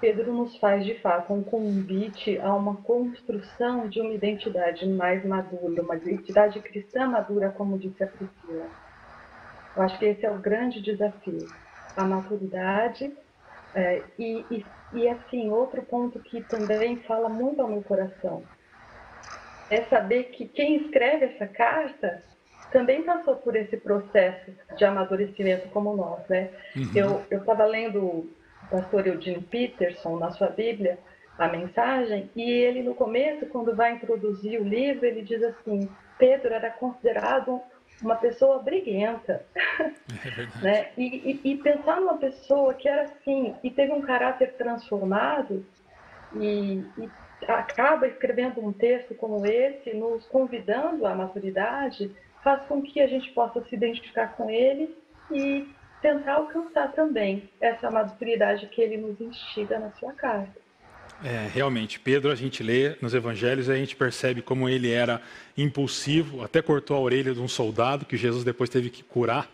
Pedro 0.00 0.32
nos 0.32 0.56
faz 0.56 0.84
de 0.84 0.98
fato 1.00 1.32
um 1.32 1.42
convite 1.42 2.38
a 2.38 2.52
uma 2.52 2.76
construção 2.76 3.88
de 3.88 4.00
uma 4.00 4.12
identidade 4.12 4.88
mais 4.88 5.24
madura, 5.24 5.82
uma 5.82 5.96
identidade 5.96 6.58
cristã 6.60 7.06
madura, 7.06 7.50
como 7.50 7.78
disse 7.78 8.02
a 8.02 8.06
Priscila. 8.08 8.66
Eu 9.76 9.82
acho 9.82 9.98
que 10.00 10.04
esse 10.04 10.26
é 10.26 10.30
o 10.30 10.38
grande 10.38 10.80
desafio, 10.80 11.46
a 11.96 12.04
maturidade 12.04 13.12
é, 13.74 14.02
e, 14.18 14.44
e 14.50 14.64
e 14.92 15.06
assim, 15.06 15.50
outro 15.50 15.82
ponto 15.82 16.18
que 16.18 16.42
também 16.44 16.96
fala 17.00 17.28
muito 17.28 17.60
ao 17.60 17.68
meu 17.68 17.82
coração 17.82 18.42
é 19.70 19.82
saber 19.84 20.24
que 20.24 20.46
quem 20.46 20.76
escreve 20.76 21.26
essa 21.26 21.46
carta 21.46 22.22
também 22.72 23.02
passou 23.02 23.36
por 23.36 23.56
esse 23.56 23.76
processo 23.76 24.52
de 24.76 24.84
amadurecimento 24.84 25.68
como 25.68 25.96
nós, 25.96 26.26
né? 26.28 26.50
Uhum. 26.76 27.22
Eu 27.30 27.38
estava 27.38 27.64
lendo 27.64 27.98
o 28.04 28.30
pastor 28.70 29.06
Eugene 29.06 29.42
Peterson 29.42 30.18
na 30.18 30.30
sua 30.30 30.48
Bíblia, 30.48 30.98
a 31.38 31.48
mensagem, 31.48 32.30
e 32.34 32.42
ele 32.42 32.82
no 32.82 32.94
começo, 32.94 33.46
quando 33.46 33.74
vai 33.74 33.92
introduzir 33.92 34.60
o 34.60 34.64
livro, 34.64 35.06
ele 35.06 35.22
diz 35.22 35.42
assim, 35.42 35.88
Pedro 36.18 36.52
era 36.52 36.70
considerado 36.70 37.62
uma 38.02 38.16
pessoa 38.16 38.58
briguenta. 38.58 39.44
É 39.78 40.62
né? 40.62 40.88
E, 40.96 41.40
e, 41.44 41.52
e, 41.52 41.56
pensar 41.56 42.00
numa 42.00 42.18
pessoa 42.18 42.74
que 42.74 42.88
era 42.88 43.02
assim 43.02 43.54
e 43.62 43.70
teve 43.70 43.92
um 43.92 44.02
caráter 44.02 44.54
transformado 44.54 45.64
e, 46.34 46.84
e, 46.98 47.08
acaba 47.46 48.06
escrevendo 48.06 48.64
um 48.64 48.72
texto 48.72 49.14
como 49.14 49.44
esse, 49.46 49.94
nos 49.94 50.24
convidando 50.26 51.06
à 51.06 51.14
maturidade, 51.14 52.10
faz 52.42 52.64
com 52.66 52.82
que 52.82 53.00
a 53.00 53.06
gente 53.06 53.30
possa 53.32 53.62
se 53.64 53.74
identificar 53.74 54.36
com 54.36 54.50
ele 54.50 54.96
e 55.30 55.68
tentar 56.00 56.34
alcançar 56.34 56.92
também 56.92 57.48
essa 57.60 57.90
maturidade 57.90 58.66
que 58.66 58.80
ele 58.80 58.96
nos 58.96 59.20
instiga 59.20 59.78
na 59.78 59.90
sua 59.92 60.12
carta. 60.12 60.68
É, 61.24 61.48
realmente, 61.52 61.98
Pedro, 61.98 62.30
a 62.30 62.34
gente 62.36 62.62
lê 62.62 62.94
nos 63.02 63.12
evangelhos 63.12 63.66
e 63.66 63.72
a 63.72 63.76
gente 63.76 63.96
percebe 63.96 64.40
como 64.40 64.68
ele 64.68 64.92
era 64.92 65.20
impulsivo, 65.56 66.44
até 66.44 66.62
cortou 66.62 66.96
a 66.96 67.00
orelha 67.00 67.34
de 67.34 67.40
um 67.40 67.48
soldado 67.48 68.06
que 68.06 68.16
Jesus 68.16 68.44
depois 68.44 68.70
teve 68.70 68.88
que 68.88 69.02
curar. 69.02 69.50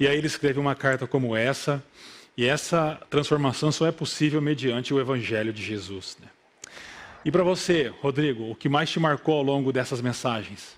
E 0.00 0.08
aí 0.08 0.16
ele 0.16 0.26
escreve 0.26 0.58
uma 0.58 0.74
carta 0.74 1.06
como 1.06 1.36
essa, 1.36 1.82
e 2.36 2.46
essa 2.46 2.98
transformação 3.10 3.70
só 3.70 3.86
é 3.86 3.92
possível 3.92 4.40
mediante 4.40 4.94
o 4.94 5.00
evangelho 5.00 5.52
de 5.52 5.62
Jesus. 5.62 6.16
Né? 6.20 6.28
E 7.24 7.30
para 7.30 7.42
você, 7.42 7.92
Rodrigo, 8.02 8.50
o 8.50 8.54
que 8.54 8.68
mais 8.68 8.90
te 8.90 9.00
marcou 9.00 9.36
ao 9.36 9.42
longo 9.42 9.72
dessas 9.72 10.00
mensagens? 10.00 10.76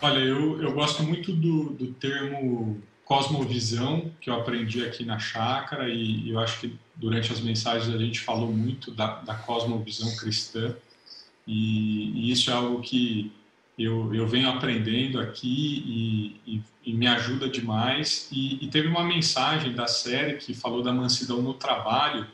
Olha, 0.00 0.20
eu, 0.20 0.62
eu 0.62 0.72
gosto 0.72 1.02
muito 1.02 1.32
do, 1.32 1.70
do 1.70 1.88
termo 1.94 2.80
cosmovisão 3.04 4.10
que 4.20 4.30
eu 4.30 4.34
aprendi 4.34 4.84
aqui 4.84 5.04
na 5.04 5.18
chácara 5.18 5.88
e 5.88 6.30
eu 6.30 6.38
acho 6.38 6.60
que 6.60 6.78
durante 6.94 7.32
as 7.32 7.40
mensagens 7.40 7.92
a 7.94 7.98
gente 7.98 8.20
falou 8.20 8.52
muito 8.52 8.90
da, 8.90 9.20
da 9.20 9.34
cosmovisão 9.34 10.14
cristã 10.16 10.76
e, 11.46 12.10
e, 12.10 12.32
isso 12.32 12.50
é 12.50 12.54
algo 12.54 12.80
que 12.80 13.32
eu, 13.78 14.12
eu 14.14 14.26
venho 14.26 14.48
aprendendo 14.48 15.20
aqui 15.20 16.40
e, 16.46 16.56
e, 16.56 16.62
e 16.84 16.92
me 16.94 17.06
ajuda 17.06 17.48
demais 17.48 18.28
e, 18.32 18.66
teve 18.68 18.88
uma 18.88 19.04
mensagem 19.04 19.72
da 19.72 19.86
série 19.86 20.34
que 20.34 20.52
falou 20.52 20.82
da 20.82 20.92
mansidão 20.92 21.40
no 21.40 21.54
trabalho 21.54 22.26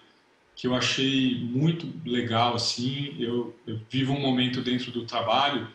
que 0.62 0.68
eu 0.68 0.76
achei 0.76 1.40
muito 1.42 1.92
legal 2.08 2.54
assim 2.54 3.16
eu, 3.18 3.52
eu 3.66 3.80
vivo 3.90 4.12
um 4.12 4.20
momento 4.20 4.60
dentro 4.62 4.92
do 4.92 5.04
trabalho 5.04 5.66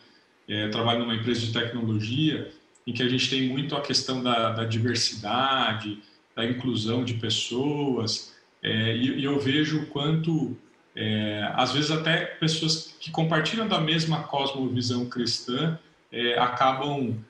é, 0.48 0.68
trabalho 0.68 1.00
numa 1.00 1.14
empresa 1.14 1.40
de 1.40 1.52
tecnologia 1.52 2.50
em 2.88 2.92
que 2.94 3.02
a 3.02 3.08
gente 3.08 3.28
tem 3.28 3.46
muito 3.46 3.76
a 3.76 3.82
questão 3.82 4.22
da, 4.22 4.50
da 4.50 4.64
diversidade, 4.64 5.98
da 6.34 6.42
inclusão 6.46 7.04
de 7.04 7.14
pessoas, 7.14 8.34
é, 8.62 8.96
e, 8.96 9.20
e, 9.20 9.24
eu 9.24 9.38
vejo 9.38 9.82
o 9.82 9.86
quanto, 9.88 10.56
é, 10.96 11.52
às 11.54 11.70
vezes, 11.72 11.90
até 11.90 12.24
pessoas 12.24 12.96
que 12.98 13.10
compartilham 13.10 13.68
da 13.68 13.78
mesma 13.78 14.22
cosmovisão 14.22 15.04
cristã 15.06 15.78
é, 16.10 16.38
acabam 16.38 17.22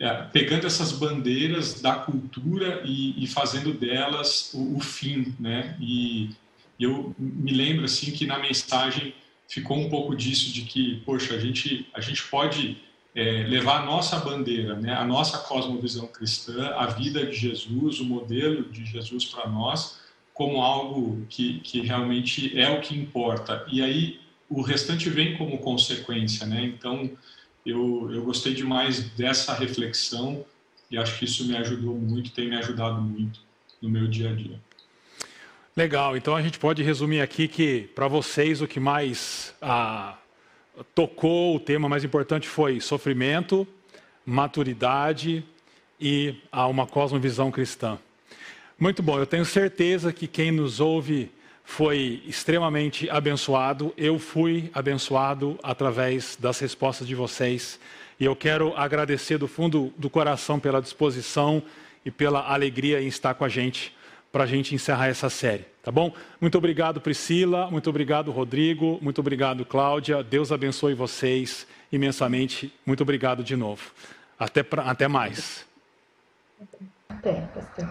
é, 0.00 0.22
pegando 0.32 0.66
essas 0.66 0.90
bandeiras 0.90 1.80
da 1.80 1.94
cultura 1.94 2.82
e, 2.84 3.22
e 3.22 3.26
fazendo 3.28 3.72
delas 3.72 4.52
o, 4.52 4.78
o, 4.78 4.80
fim, 4.80 5.32
né? 5.38 5.76
E 5.80 6.30
eu 6.84 7.14
me 7.18 7.52
lembro 7.52 7.84
assim 7.84 8.12
que 8.12 8.26
na 8.26 8.38
mensagem 8.38 9.14
ficou 9.48 9.78
um 9.78 9.88
pouco 9.88 10.14
disso 10.14 10.52
de 10.52 10.62
que, 10.62 11.02
poxa, 11.04 11.34
a 11.34 11.38
gente 11.38 11.86
a 11.94 12.00
gente 12.00 12.22
pode 12.24 12.76
é, 13.14 13.44
levar 13.48 13.82
a 13.82 13.86
nossa 13.86 14.18
bandeira, 14.18 14.76
né, 14.76 14.94
a 14.94 15.04
nossa 15.04 15.38
cosmovisão 15.38 16.06
cristã, 16.06 16.68
a 16.76 16.86
vida 16.86 17.26
de 17.26 17.34
Jesus, 17.34 17.98
o 17.98 18.04
modelo 18.04 18.64
de 18.70 18.84
Jesus 18.84 19.24
para 19.24 19.48
nós, 19.48 20.00
como 20.32 20.62
algo 20.62 21.26
que, 21.28 21.58
que 21.60 21.80
realmente 21.80 22.56
é 22.56 22.70
o 22.70 22.80
que 22.80 22.96
importa. 22.96 23.66
E 23.72 23.82
aí 23.82 24.20
o 24.48 24.62
restante 24.62 25.10
vem 25.10 25.36
como 25.36 25.58
consequência, 25.58 26.46
né? 26.46 26.64
Então 26.64 27.10
eu, 27.66 28.08
eu 28.12 28.22
gostei 28.22 28.54
demais 28.54 29.10
dessa 29.10 29.52
reflexão 29.52 30.44
e 30.90 30.96
acho 30.96 31.18
que 31.18 31.24
isso 31.24 31.44
me 31.44 31.56
ajudou 31.56 31.94
muito, 31.96 32.30
tem 32.30 32.48
me 32.48 32.56
ajudado 32.56 33.00
muito 33.02 33.40
no 33.82 33.88
meu 33.88 34.06
dia 34.06 34.30
a 34.30 34.34
dia. 34.34 34.60
Legal, 35.78 36.16
então 36.16 36.34
a 36.34 36.42
gente 36.42 36.58
pode 36.58 36.82
resumir 36.82 37.20
aqui 37.20 37.46
que 37.46 37.88
para 37.94 38.08
vocês 38.08 38.60
o 38.60 38.66
que 38.66 38.80
mais 38.80 39.54
ah, 39.62 40.16
tocou, 40.92 41.54
o 41.54 41.60
tema 41.60 41.88
mais 41.88 42.02
importante 42.02 42.48
foi 42.48 42.80
sofrimento, 42.80 43.64
maturidade 44.26 45.44
e 46.00 46.34
uma 46.52 46.84
cosmovisão 46.84 47.52
cristã. 47.52 47.96
Muito 48.76 49.04
bom, 49.04 49.20
eu 49.20 49.26
tenho 49.26 49.44
certeza 49.44 50.12
que 50.12 50.26
quem 50.26 50.50
nos 50.50 50.80
ouve 50.80 51.30
foi 51.62 52.24
extremamente 52.26 53.08
abençoado. 53.08 53.94
Eu 53.96 54.18
fui 54.18 54.72
abençoado 54.74 55.60
através 55.62 56.36
das 56.40 56.58
respostas 56.58 57.06
de 57.06 57.14
vocês. 57.14 57.78
E 58.18 58.24
eu 58.24 58.34
quero 58.34 58.76
agradecer 58.76 59.38
do 59.38 59.46
fundo 59.46 59.92
do 59.96 60.10
coração 60.10 60.58
pela 60.58 60.82
disposição 60.82 61.62
e 62.04 62.10
pela 62.10 62.52
alegria 62.52 63.00
em 63.00 63.06
estar 63.06 63.34
com 63.34 63.44
a 63.44 63.48
gente 63.48 63.96
para 64.30 64.44
a 64.44 64.46
gente 64.46 64.74
encerrar 64.74 65.08
essa 65.08 65.30
série, 65.30 65.64
tá 65.82 65.90
bom? 65.90 66.12
Muito 66.40 66.58
obrigado, 66.58 67.00
Priscila. 67.00 67.70
Muito 67.70 67.88
obrigado, 67.88 68.30
Rodrigo. 68.30 68.98
Muito 69.00 69.20
obrigado, 69.20 69.64
Cláudia. 69.64 70.22
Deus 70.22 70.52
abençoe 70.52 70.94
vocês 70.94 71.66
imensamente. 71.90 72.72
Muito 72.84 73.02
obrigado 73.02 73.42
de 73.42 73.56
novo. 73.56 73.90
Até, 74.38 74.62
pra, 74.62 74.82
até 74.82 75.08
mais. 75.08 75.66
Até, 77.08 77.40
pastor. 77.40 77.88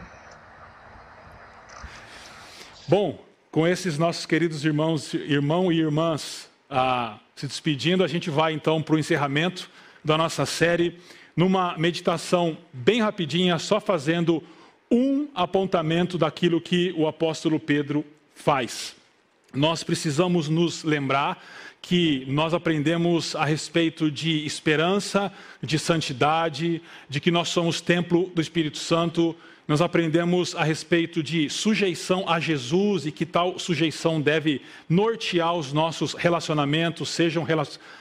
Bom, 2.87 3.25
com 3.51 3.67
esses 3.67 3.97
nossos 3.97 4.25
queridos 4.25 4.63
irmãos, 4.63 5.13
irmão 5.13 5.71
e 5.71 5.79
irmãs 5.79 6.49
ah, 6.69 7.17
se 7.35 7.47
despedindo, 7.47 8.03
a 8.03 8.07
gente 8.07 8.29
vai 8.29 8.53
então 8.53 8.81
para 8.81 8.95
o 8.95 8.99
encerramento 8.99 9.69
da 10.03 10.17
nossa 10.17 10.45
série, 10.45 10.99
numa 11.35 11.77
meditação 11.77 12.57
bem 12.71 13.01
rapidinha, 13.01 13.59
só 13.59 13.79
fazendo 13.79 14.43
um 14.91 15.27
apontamento 15.35 16.17
daquilo 16.17 16.61
que 16.61 16.93
o 16.97 17.07
apóstolo 17.07 17.59
Pedro 17.59 18.05
faz. 18.33 18.95
Nós 19.53 19.83
precisamos 19.83 20.49
nos 20.49 20.83
lembrar 20.83 21.43
que 21.81 22.25
nós 22.27 22.53
aprendemos 22.53 23.35
a 23.35 23.45
respeito 23.45 24.11
de 24.11 24.45
esperança, 24.45 25.31
de 25.61 25.79
santidade, 25.79 26.81
de 27.07 27.19
que 27.19 27.31
nós 27.31 27.49
somos 27.49 27.79
templo 27.79 28.29
do 28.35 28.41
Espírito 28.41 28.77
Santo, 28.77 29.35
nós 29.67 29.81
aprendemos 29.81 30.55
a 30.55 30.63
respeito 30.63 31.21
de 31.21 31.49
sujeição 31.49 32.27
a 32.27 32.39
Jesus 32.39 33.05
e 33.05 33.11
que 33.11 33.25
tal 33.25 33.59
sujeição 33.59 34.21
deve 34.21 34.61
nortear 34.87 35.53
os 35.55 35.73
nossos 35.73 36.13
relacionamentos, 36.13 37.09
sejam 37.09 37.45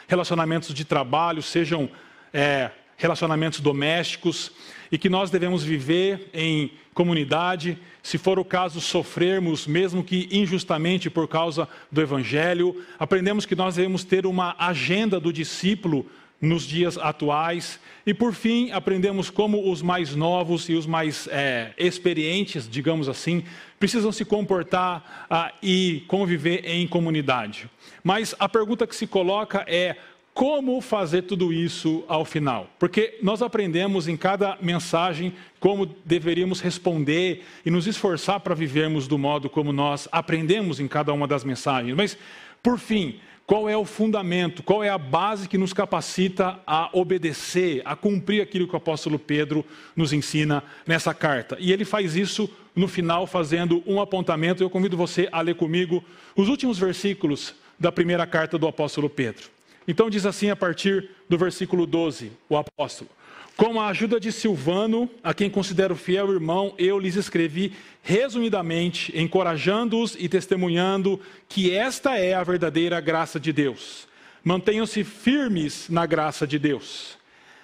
relacionamentos 0.07 0.73
de 0.73 0.85
trabalho, 0.85 1.43
sejam 1.43 1.91
é, 2.33 2.71
relacionamentos 2.97 3.59
domésticos, 3.59 4.53
e 4.91 4.99
que 4.99 5.09
nós 5.09 5.31
devemos 5.31 5.63
viver 5.63 6.29
em 6.33 6.71
comunidade, 6.95 7.79
se 8.03 8.17
for 8.17 8.39
o 8.39 8.45
caso, 8.45 8.81
sofrermos, 8.81 9.67
mesmo 9.67 10.03
que 10.03 10.29
injustamente 10.31 11.11
por 11.11 11.29
causa 11.29 11.69
do 11.93 12.01
Evangelho. 12.01 12.83
Aprendemos 12.99 13.45
que 13.45 13.55
nós 13.55 13.77
devemos 13.77 14.05
ter 14.05 14.27
uma 14.27 14.57
agenda 14.59 15.21
do 15.21 15.33
discípulo 15.33 16.07
nos 16.41 16.65
dias 16.65 16.97
atuais. 16.99 17.81
E 18.07 18.15
por 18.15 18.33
fim, 18.33 18.71
aprendemos 18.71 19.31
como 19.31 19.71
os 19.71 19.83
mais 19.83 20.15
novos 20.15 20.69
e 20.69 20.75
os 20.75 20.87
mais 20.87 21.29
é, 21.31 21.73
experientes, 21.77 22.69
digamos 22.69 23.09
assim, 23.09 23.45
precisam 23.79 24.13
se 24.13 24.25
comportar 24.25 25.27
ah, 25.29 25.53
e 25.63 26.05
conviver 26.07 26.65
em 26.65 26.87
comunidade. 26.87 27.69
Mas 28.03 28.35
a 28.39 28.49
pergunta 28.49 28.87
que 28.87 28.97
se 28.97 29.07
coloca 29.07 29.65
é: 29.67 29.97
como 30.37 30.83
fazer 30.83 31.23
tudo 31.23 31.51
isso 31.51 32.05
ao 32.07 32.23
final? 32.23 32.69
Porque 32.79 33.17
nós 33.23 33.41
aprendemos 33.41 34.07
em 34.07 34.19
cada 34.19 34.59
mensagem 34.61 35.33
como 35.59 35.87
deveríamos 36.05 36.61
responder 36.61 37.43
e 37.65 37.71
nos 37.71 37.87
esforçar 37.87 38.41
para 38.41 38.55
vivermos 38.55 39.09
do 39.09 39.17
modo 39.17 39.49
como 39.49 39.73
nós 39.73 40.07
aprendemos 40.13 40.79
em 40.79 40.87
cada 40.87 41.11
uma 41.11 41.27
das 41.27 41.43
mensagens. 41.43 41.97
Mas, 41.97 42.19
por 42.63 42.79
fim, 42.79 43.19
qual 43.47 43.67
é 43.67 43.75
o 43.79 43.87
fundamento, 43.87 44.63
qual 44.63 44.85
é 44.85 44.91
a 44.91 44.99
base 44.99 45.49
que 45.49 45.57
nos 45.57 45.73
capacita 45.73 46.61
a 46.67 46.91
obedecer, 46.93 47.81
a 47.87 47.97
cumprir 47.97 48.43
aquilo 48.43 48.69
que 48.69 48.75
o 48.75 48.77
apóstolo 48.77 49.19
Pedro 49.19 49.65
nos 49.97 50.13
ensina 50.13 50.63
nessa 50.87 51.15
carta. 51.15 51.57
E 51.59 51.73
ele 51.73 51.87
faz 51.87 52.15
isso 52.15 52.47
no 52.75 52.87
final, 52.87 53.27
fazendo 53.27 53.83
um 53.87 54.03
apontamento. 54.03 54.63
Eu 54.63 54.69
convido 54.69 54.99
você 54.99 55.31
a 55.33 55.41
ler 55.41 55.55
comigo 55.55 56.05
os 56.37 56.51
últimos 56.51 56.79
versículos 56.79 57.55
da 57.81 57.91
primeira 57.91 58.27
carta 58.27 58.59
do 58.59 58.69
apóstolo 58.69 59.09
Pedro. 59.09 59.56
Então, 59.87 60.11
diz 60.11 60.27
assim 60.27 60.51
a 60.51 60.57
partir 60.57 61.11
do 61.29 61.39
versículo 61.39 61.87
12, 61.87 62.33
o 62.49 62.57
apóstolo. 62.57 63.09
Com 63.57 63.81
a 63.81 63.89
ajuda 63.89 64.21
de 64.21 64.31
Silvano, 64.31 65.09
a 65.23 65.33
quem 65.33 65.49
considero 65.49 65.97
fiel 65.97 66.31
irmão, 66.31 66.75
eu 66.77 66.99
lhes 66.99 67.17
escrevi 67.17 67.73
resumidamente, 68.03 69.19
encorajando-os 69.19 70.15
e 70.19 70.29
testemunhando 70.29 71.19
que 71.49 71.71
esta 71.71 72.19
é 72.19 72.35
a 72.35 72.45
verdadeira 72.45 73.01
graça 73.01 73.41
de 73.41 73.55
Deus. 73.55 74.07
Mantenham-se 74.45 75.03
firmes 75.05 75.89
na 75.89 76.05
graça 76.05 76.47
de 76.47 76.59
Deus. 76.59 77.17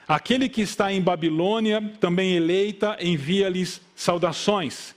Aquele 0.08 0.48
que 0.48 0.62
está 0.62 0.90
em 0.90 1.00
Babilônia, 1.00 1.82
também 2.00 2.36
eleita, 2.36 2.96
envia-lhes 2.98 3.80
saudações. 3.94 4.94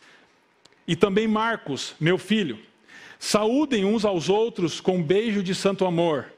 E 0.87 0.95
também 0.95 1.27
Marcos, 1.27 1.93
meu 1.99 2.17
filho. 2.17 2.57
Saúdem 3.19 3.83
uns 3.83 4.05
aos 4.05 4.29
outros 4.29 4.79
com 4.79 4.97
um 4.97 5.03
beijo 5.03 5.43
de 5.43 5.53
santo 5.53 5.85
amor. 5.85 6.34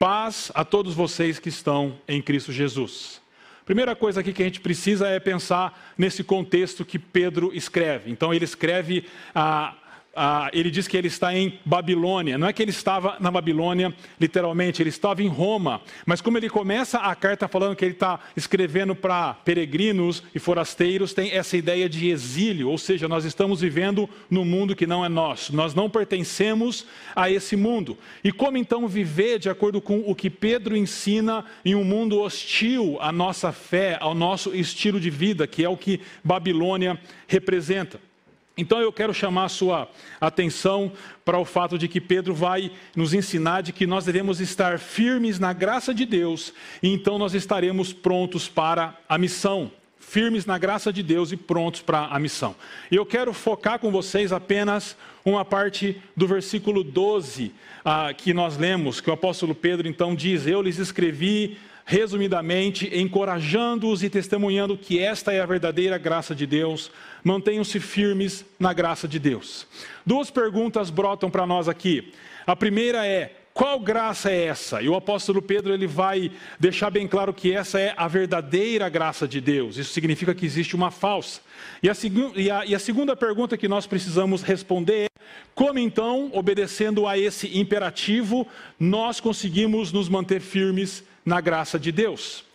Paz 0.00 0.50
a 0.54 0.64
todos 0.64 0.94
vocês 0.94 1.38
que 1.38 1.50
estão 1.50 1.98
em 2.08 2.22
Cristo 2.22 2.50
Jesus. 2.50 3.20
Primeira 3.66 3.94
coisa 3.94 4.20
aqui 4.20 4.32
que 4.32 4.40
a 4.40 4.46
gente 4.46 4.58
precisa 4.58 5.06
é 5.06 5.20
pensar 5.20 5.92
nesse 5.98 6.24
contexto 6.24 6.86
que 6.86 6.98
Pedro 6.98 7.50
escreve. 7.52 8.10
Então, 8.10 8.32
ele 8.32 8.46
escreve 8.46 9.04
a 9.34 9.76
ah, 10.14 10.50
ele 10.52 10.70
diz 10.70 10.88
que 10.88 10.96
ele 10.96 11.06
está 11.06 11.34
em 11.34 11.58
Babilônia. 11.64 12.36
Não 12.36 12.48
é 12.48 12.52
que 12.52 12.62
ele 12.62 12.70
estava 12.70 13.16
na 13.20 13.30
Babilônia, 13.30 13.94
literalmente, 14.18 14.82
ele 14.82 14.88
estava 14.88 15.22
em 15.22 15.28
Roma. 15.28 15.80
Mas 16.04 16.20
como 16.20 16.36
ele 16.36 16.50
começa 16.50 16.98
a 16.98 17.14
carta 17.14 17.46
falando 17.46 17.76
que 17.76 17.84
ele 17.84 17.94
está 17.94 18.18
escrevendo 18.36 18.94
para 18.94 19.34
peregrinos 19.34 20.22
e 20.34 20.38
forasteiros, 20.38 21.14
tem 21.14 21.30
essa 21.30 21.56
ideia 21.56 21.88
de 21.88 22.08
exílio, 22.10 22.68
ou 22.68 22.78
seja, 22.78 23.06
nós 23.06 23.24
estamos 23.24 23.60
vivendo 23.60 24.10
num 24.28 24.44
mundo 24.44 24.74
que 24.74 24.86
não 24.86 25.04
é 25.04 25.08
nosso. 25.08 25.54
Nós 25.54 25.74
não 25.74 25.88
pertencemos 25.88 26.86
a 27.14 27.30
esse 27.30 27.54
mundo. 27.54 27.96
E 28.24 28.32
como 28.32 28.58
então 28.58 28.88
viver 28.88 29.38
de 29.38 29.48
acordo 29.48 29.80
com 29.80 30.02
o 30.04 30.14
que 30.14 30.28
Pedro 30.28 30.76
ensina 30.76 31.44
em 31.64 31.74
um 31.74 31.84
mundo 31.84 32.20
hostil 32.20 32.98
à 33.00 33.12
nossa 33.12 33.52
fé, 33.52 33.96
ao 34.00 34.14
nosso 34.14 34.54
estilo 34.54 34.98
de 34.98 35.10
vida, 35.10 35.46
que 35.46 35.64
é 35.64 35.68
o 35.68 35.76
que 35.76 36.00
Babilônia 36.24 36.98
representa? 37.28 38.09
Então 38.56 38.80
eu 38.80 38.92
quero 38.92 39.14
chamar 39.14 39.44
a 39.44 39.48
sua 39.48 39.88
atenção 40.20 40.92
para 41.24 41.38
o 41.38 41.44
fato 41.44 41.78
de 41.78 41.88
que 41.88 42.00
Pedro 42.00 42.34
vai 42.34 42.70
nos 42.94 43.14
ensinar 43.14 43.62
de 43.62 43.72
que 43.72 43.86
nós 43.86 44.04
devemos 44.04 44.40
estar 44.40 44.78
firmes 44.78 45.38
na 45.38 45.52
graça 45.52 45.94
de 45.94 46.04
Deus, 46.04 46.52
e 46.82 46.88
então 46.92 47.18
nós 47.18 47.34
estaremos 47.34 47.92
prontos 47.92 48.48
para 48.48 48.98
a 49.08 49.16
missão. 49.16 49.70
Firmes 49.98 50.44
na 50.44 50.58
graça 50.58 50.92
de 50.92 51.02
Deus 51.02 51.30
e 51.30 51.36
prontos 51.36 51.82
para 51.82 52.06
a 52.06 52.18
missão. 52.18 52.56
E 52.90 52.96
eu 52.96 53.06
quero 53.06 53.32
focar 53.32 53.78
com 53.78 53.92
vocês 53.92 54.32
apenas 54.32 54.96
uma 55.24 55.44
parte 55.44 56.02
do 56.16 56.26
versículo 56.26 56.82
12 56.82 57.52
ah, 57.84 58.12
que 58.12 58.34
nós 58.34 58.56
lemos, 58.56 59.00
que 59.00 59.08
o 59.08 59.12
apóstolo 59.12 59.54
Pedro 59.54 59.86
então 59.86 60.14
diz: 60.14 60.46
Eu 60.46 60.62
lhes 60.62 60.78
escrevi 60.78 61.58
resumidamente, 61.84 62.88
encorajando-os 62.92 64.04
e 64.04 64.08
testemunhando 64.08 64.76
que 64.76 65.00
esta 65.00 65.32
é 65.32 65.40
a 65.40 65.46
verdadeira 65.46 65.98
graça 65.98 66.34
de 66.36 66.46
Deus, 66.46 66.90
mantenham-se 67.24 67.80
firmes 67.80 68.44
na 68.58 68.72
graça 68.72 69.06
de 69.06 69.18
Deus. 69.18 69.66
Duas 70.04 70.30
perguntas 70.30 70.90
brotam 70.90 71.30
para 71.30 71.46
nós 71.46 71.68
aqui. 71.68 72.12
A 72.46 72.56
primeira 72.56 73.06
é: 73.06 73.36
qual 73.52 73.78
graça 73.78 74.30
é 74.30 74.44
essa? 74.44 74.80
E 74.80 74.88
o 74.88 74.94
apóstolo 74.94 75.42
Pedro 75.42 75.72
ele 75.72 75.86
vai 75.86 76.30
deixar 76.58 76.90
bem 76.90 77.06
claro 77.06 77.34
que 77.34 77.52
essa 77.52 77.78
é 77.78 77.92
a 77.96 78.08
verdadeira 78.08 78.88
graça 78.88 79.26
de 79.28 79.40
Deus. 79.40 79.76
Isso 79.76 79.92
significa 79.92 80.34
que 80.34 80.46
existe 80.46 80.74
uma 80.74 80.90
falsa. 80.90 81.40
E 81.82 81.90
a, 81.90 81.92
e 82.36 82.50
a, 82.50 82.66
e 82.66 82.74
a 82.74 82.78
segunda 82.78 83.14
pergunta 83.14 83.56
que 83.56 83.68
nós 83.68 83.86
precisamos 83.86 84.42
responder 84.42 85.06
é: 85.06 85.20
como 85.54 85.78
então, 85.78 86.30
obedecendo 86.32 87.06
a 87.06 87.18
esse 87.18 87.58
imperativo, 87.58 88.46
nós 88.78 89.20
conseguimos 89.20 89.92
nos 89.92 90.08
manter 90.08 90.40
firmes 90.40 91.04
na 91.24 91.40
graça 91.40 91.78
de 91.78 91.92
Deus? 91.92 92.49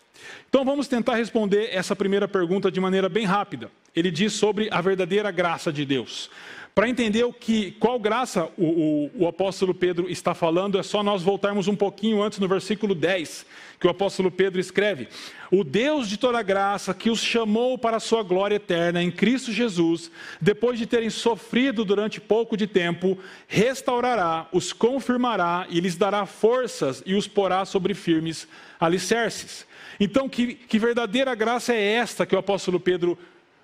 Então 0.49 0.63
vamos 0.63 0.88
tentar 0.88 1.15
responder 1.15 1.69
essa 1.71 1.95
primeira 1.95 2.27
pergunta 2.27 2.71
de 2.71 2.79
maneira 2.79 3.09
bem 3.09 3.25
rápida. 3.25 3.71
Ele 3.95 4.11
diz 4.11 4.33
sobre 4.33 4.67
a 4.71 4.81
verdadeira 4.81 5.31
graça 5.31 5.71
de 5.71 5.85
Deus. 5.85 6.29
Para 6.75 6.89
entender 6.89 7.23
o 7.23 7.31
que, 7.31 7.71
qual 7.79 7.97
graça 7.97 8.49
o, 8.57 8.65
o, 8.65 9.11
o, 9.23 9.27
apóstolo 9.29 9.73
Pedro 9.73 10.09
está 10.09 10.33
falando, 10.33 10.77
é 10.77 10.83
só 10.83 11.01
nós 11.01 11.23
voltarmos 11.23 11.69
um 11.69 11.75
pouquinho 11.75 12.21
antes 12.21 12.38
no 12.38 12.49
versículo 12.49 12.93
10, 12.93 13.45
que 13.79 13.88
o 13.88 13.89
apóstolo 13.89 14.29
Pedro 14.29 14.59
escreve: 14.59 15.07
O 15.49 15.63
Deus 15.63 16.09
de 16.09 16.17
toda 16.17 16.41
graça, 16.41 16.93
que 16.93 17.09
os 17.09 17.21
chamou 17.21 17.77
para 17.77 17.95
a 17.95 18.01
sua 18.01 18.23
glória 18.23 18.55
eterna 18.55 19.01
em 19.01 19.09
Cristo 19.09 19.53
Jesus, 19.53 20.11
depois 20.41 20.77
de 20.77 20.85
terem 20.85 21.09
sofrido 21.09 21.85
durante 21.85 22.19
pouco 22.19 22.57
de 22.57 22.67
tempo, 22.67 23.17
restaurará, 23.47 24.49
os 24.51 24.73
confirmará 24.73 25.67
e 25.69 25.79
lhes 25.79 25.95
dará 25.95 26.25
forças 26.25 27.01
e 27.05 27.15
os 27.15 27.25
porá 27.25 27.63
sobre 27.63 27.93
firmes 27.93 28.49
alicerces. 28.77 29.65
Então, 29.99 30.27
que, 30.27 30.53
que 30.53 30.79
verdadeira 30.79 31.34
graça 31.36 31.73
é 31.73 31.93
esta 31.93 32.25
que 32.25 32.36
o 32.36 32.39
apóstolo 32.39 32.79
Pedro 32.79 33.17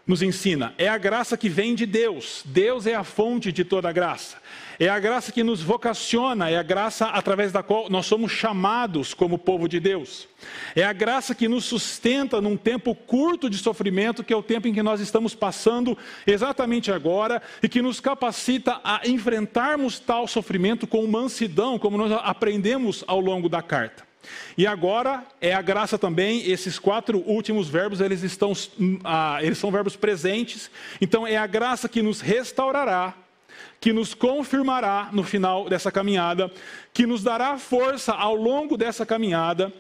nos 0.06 0.22
ensina? 0.22 0.74
É 0.78 0.88
a 0.88 0.98
graça 0.98 1.38
que 1.38 1.50
vem 1.50 1.76
de 1.76 1.86
Deus. 1.86 2.44
Deus 2.46 2.88
é 2.88 2.96
a 2.96 3.04
fonte 3.04 3.52
de 3.52 3.63
toda 3.63 3.91
graça. 3.91 4.38
É 4.80 4.89
a 4.89 4.98
graça 4.98 5.32
que 5.32 5.44
nos 5.44 5.62
vocaciona, 5.62 6.50
é 6.50 6.58
a 6.58 6.63
graça 6.63 7.06
através 7.06 7.52
da 7.52 7.62
qual 7.62 7.88
nós 7.88 8.08
somos 8.08 8.32
chamados 8.32 9.13
como 9.13 9.38
povo 9.38 9.67
de 9.67 9.80
Deus. 9.80 10.28
É 10.76 10.84
a 10.84 10.91
graça 10.91 11.36
que 11.36 11.48
nos 11.48 11.65
sustenta 11.65 12.41
num 12.41 12.58
tempo 12.58 12.96
curto 12.96 13.48
de 13.48 13.60
sofrimento, 13.60 14.24
que 14.24 14.34
é 14.34 14.36
o 14.36 14.41
tempo 14.41 14.67
em 14.67 14.74
que 14.74 14.82
nós 14.82 15.00
estamos 15.00 15.36
passando 15.36 15.96
exatamente 16.26 16.91
agora, 16.91 17.44
e 17.62 17.70
que 17.70 17.80
nos 17.80 18.00
capacita 18.00 18.82
a 18.84 19.02
enfrentarmos 19.06 20.00
tal 20.00 20.28
sofrimento 20.28 20.88
com 20.88 21.06
mansidão, 21.06 21.78
como 21.78 21.96
nós 21.96 22.12
aprendemos 22.24 23.04
ao 23.06 23.20
longo 23.20 23.48
da 23.48 23.62
carta. 23.62 24.11
E 24.57 24.67
agora 24.67 25.23
é 25.39 25.53
a 25.53 25.62
graça 25.62 25.97
também, 25.97 26.49
esses 26.49 26.77
quatro 26.77 27.19
últimos 27.19 27.67
verbos, 27.69 28.01
eles 28.01 28.23
estão 28.23 28.53
ah, 29.03 29.39
eles 29.41 29.57
são 29.57 29.71
verbos 29.71 29.95
presentes. 29.95 30.69
Então 30.99 31.25
é 31.25 31.38
a 31.38 31.47
graça 31.47 31.89
que 31.89 32.01
nos 32.01 32.21
restaurará, 32.21 33.13
que 33.79 33.91
nos 33.91 34.13
confirmará 34.13 35.10
no 35.12 35.23
final 35.23 35.67
dessa 35.69 35.91
caminhada, 35.91 36.51
que 36.93 37.05
nos 37.05 37.23
dará 37.23 37.57
força 37.57 38.13
ao 38.13 38.36
longo 38.36 38.77
dessa 38.77 39.05
caminhada, 39.05 39.73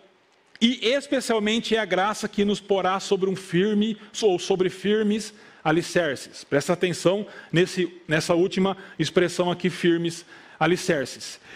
e 0.59 0.79
especialmente 0.87 1.75
é 1.75 1.79
a 1.79 1.85
graça 1.85 2.27
que 2.27 2.45
nos 2.45 2.59
porá 2.59 2.99
sobre 2.99 3.29
um 3.29 3.35
firme 3.35 3.97
ou 4.21 4.37
sobre 4.37 4.69
firmes 4.69 5.33
alicerces. 5.63 6.43
Presta 6.43 6.73
atenção 6.73 7.25
nesse, 7.51 7.91
nessa 8.07 8.35
última 8.35 8.77
expressão 8.97 9.51
aqui, 9.51 9.69
firmes 9.69 10.23
alicerces. 10.23 10.31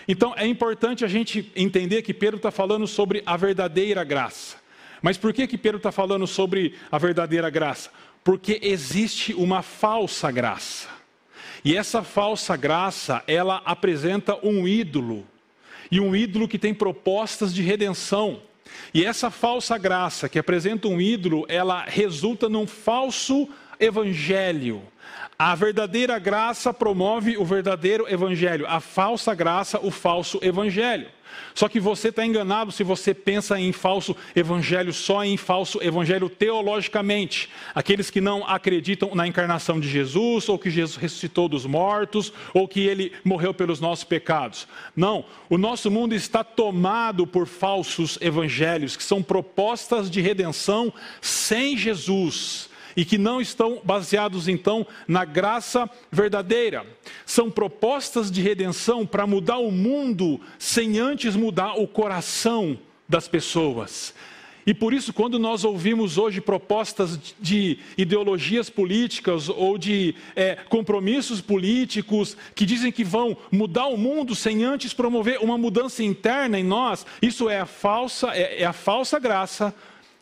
Então 0.07 0.33
é 0.35 0.45
importante 0.45 1.05
a 1.05 1.07
gente 1.07 1.51
entender 1.55 2.01
que 2.01 2.13
Pedro 2.13 2.37
está 2.37 2.51
falando 2.51 2.87
sobre 2.87 3.21
a 3.25 3.37
verdadeira 3.37 4.03
graça. 4.03 4.57
Mas 5.01 5.17
por 5.17 5.31
que, 5.33 5.45
que 5.45 5.57
Pedro 5.57 5.77
está 5.77 5.91
falando 5.91 6.25
sobre 6.25 6.75
a 6.91 6.97
verdadeira 6.97 7.49
graça? 7.49 7.91
Porque 8.23 8.59
existe 8.63 9.33
uma 9.33 9.61
falsa 9.61 10.31
graça. 10.31 10.87
E 11.63 11.75
essa 11.75 12.01
falsa 12.03 12.55
graça, 12.55 13.23
ela 13.27 13.61
apresenta 13.65 14.37
um 14.43 14.67
ídolo. 14.67 15.25
E 15.91 15.99
um 15.99 16.15
ídolo 16.15 16.47
que 16.47 16.57
tem 16.57 16.73
propostas 16.73 17.53
de 17.53 17.61
redenção. 17.61 18.41
E 18.93 19.05
essa 19.05 19.29
falsa 19.29 19.77
graça 19.77 20.27
que 20.27 20.39
apresenta 20.39 20.87
um 20.87 20.99
ídolo, 20.99 21.45
ela 21.47 21.83
resulta 21.83 22.49
num 22.49 22.65
falso 22.65 23.47
evangelho. 23.79 24.81
A 25.37 25.53
verdadeira 25.53 26.17
graça 26.17 26.73
promove 26.73 27.37
o 27.37 27.43
verdadeiro 27.43 28.05
evangelho, 28.07 28.65
a 28.67 28.79
falsa 28.79 29.35
graça, 29.35 29.79
o 29.81 29.91
falso 29.91 30.39
evangelho. 30.41 31.07
Só 31.53 31.67
que 31.67 31.79
você 31.79 32.09
está 32.09 32.25
enganado 32.25 32.71
se 32.71 32.83
você 32.83 33.13
pensa 33.13 33.59
em 33.59 33.71
falso 33.71 34.15
evangelho 34.35 34.93
só 34.93 35.23
em 35.23 35.37
falso 35.37 35.81
evangelho 35.81 36.29
teologicamente. 36.29 37.49
Aqueles 37.73 38.09
que 38.09 38.21
não 38.21 38.45
acreditam 38.47 39.13
na 39.15 39.27
encarnação 39.27 39.79
de 39.79 39.87
Jesus, 39.87 40.49
ou 40.49 40.59
que 40.59 40.69
Jesus 40.69 40.97
ressuscitou 40.97 41.47
dos 41.47 41.65
mortos, 41.65 42.31
ou 42.53 42.67
que 42.67 42.81
ele 42.81 43.11
morreu 43.23 43.53
pelos 43.53 43.79
nossos 43.79 44.03
pecados. 44.03 44.67
Não, 44.95 45.25
o 45.49 45.57
nosso 45.57 45.89
mundo 45.89 46.13
está 46.13 46.43
tomado 46.43 47.25
por 47.25 47.47
falsos 47.47 48.17
evangelhos, 48.21 48.95
que 48.95 49.03
são 49.03 49.23
propostas 49.23 50.09
de 50.09 50.21
redenção 50.21 50.93
sem 51.21 51.77
Jesus 51.77 52.69
e 52.95 53.03
que 53.03 53.17
não 53.17 53.41
estão 53.41 53.81
baseados 53.83 54.47
então 54.47 54.85
na 55.07 55.25
graça 55.25 55.89
verdadeira. 56.11 56.85
São 57.25 57.51
propostas 57.51 58.31
de 58.31 58.41
redenção 58.41 59.05
para 59.05 59.27
mudar 59.27 59.57
o 59.57 59.71
mundo 59.71 60.39
sem 60.57 60.99
antes 60.99 61.35
mudar 61.35 61.75
o 61.75 61.87
coração 61.87 62.77
das 63.07 63.27
pessoas. 63.27 64.13
E 64.67 64.73
por 64.73 64.93
isso, 64.93 65.13
quando 65.13 65.37
nós 65.37 65.63
ouvimos 65.63 66.17
hoje 66.17 66.41
propostas 66.41 67.19
de 67.39 67.77
ideologias 67.95 68.67
políticas 68.67 69.47
ou 69.47 69.77
de 69.77 70.15
é, 70.35 70.55
compromissos 70.55 71.39
políticos 71.39 72.35
que 72.55 72.65
dizem 72.65 72.91
que 72.91 73.03
vão 73.03 73.37
mudar 73.51 73.85
o 73.85 73.97
mundo 73.97 74.33
sem 74.33 74.63
antes 74.63 74.91
promover 74.91 75.39
uma 75.39 75.55
mudança 75.55 76.03
interna 76.03 76.57
em 76.57 76.63
nós, 76.63 77.05
isso 77.21 77.47
é 77.47 77.59
a 77.59 77.67
falsa, 77.67 78.29
é, 78.33 78.63
é 78.63 78.65
a 78.65 78.73
falsa 78.73 79.19
graça 79.19 79.73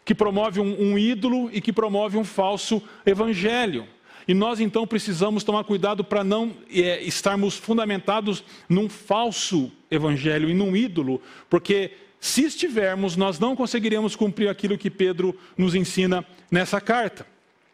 que 0.06 0.14
promove 0.14 0.60
um, 0.60 0.92
um 0.92 0.98
ídolo 0.98 1.50
e 1.52 1.62
que 1.62 1.72
promove 1.72 2.18
um 2.18 2.24
falso 2.24 2.82
evangelho. 3.06 3.88
E 4.28 4.34
nós 4.34 4.60
então 4.60 4.88
precisamos 4.88 5.44
tomar 5.44 5.64
cuidado 5.64 6.04
para 6.04 6.24
não 6.24 6.54
é, 6.70 7.02
estarmos 7.02 7.58
fundamentados 7.58 8.44
num 8.70 8.88
falso 8.88 9.72
evangelho 9.92 10.50
e 10.50 10.54
num 10.54 10.76
ídolo, 10.76 11.22
porque 11.50 11.92
se 12.20 12.46
estivermos, 12.46 13.18
nós 13.18 13.38
não 13.38 13.54
conseguiremos 13.54 14.16
cumprir 14.16 14.48
aquilo 14.48 14.78
que 14.78 14.90
Pedro 14.90 15.38
nos 15.58 15.76
ensina 15.76 16.26
nessa 16.50 16.80
carta. 16.80 17.28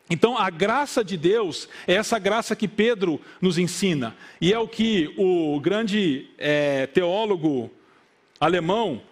Então, 0.10 0.36
a 0.36 0.50
graça 0.50 1.04
de 1.04 1.16
Deus 1.16 1.70
é 1.86 1.94
essa 1.94 2.18
graça 2.18 2.56
que 2.56 2.68
Pedro 2.68 3.22
nos 3.40 3.60
ensina, 3.60 4.16
e 4.42 4.52
é 4.52 4.58
o 4.58 4.68
que 4.68 5.14
o 5.18 5.60
grande 5.60 6.32
é, 6.36 6.88
teólogo 6.88 7.70
alemão 8.40 9.04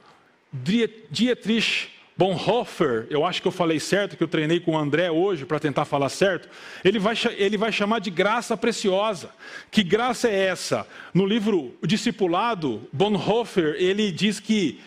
Dietrich 0.51 1.96
Bonhoeffer, 2.17 3.05
eu 3.11 3.23
acho 3.23 3.41
que 3.41 3.47
eu 3.47 3.51
falei 3.51 3.79
certo, 3.79 4.17
que 4.17 4.23
eu 4.23 4.27
treinei 4.27 4.59
com 4.59 4.71
o 4.71 4.77
André 4.77 5.11
hoje 5.11 5.45
para 5.45 5.59
tentar 5.59 5.85
falar 5.85 6.09
certo, 6.09 6.49
ele 6.83 6.97
vai, 6.97 7.15
ele 7.37 7.57
vai 7.57 7.71
chamar 7.71 7.99
de 7.99 8.09
graça 8.09 8.57
preciosa. 8.57 9.29
Que 9.69 9.83
graça 9.83 10.27
é 10.27 10.45
essa? 10.45 10.87
No 11.13 11.27
livro 11.27 11.75
Discipulado, 11.83 12.87
Bonhoeffer, 12.91 13.75
ele 13.77 14.11
diz 14.11 14.39
que 14.39 14.79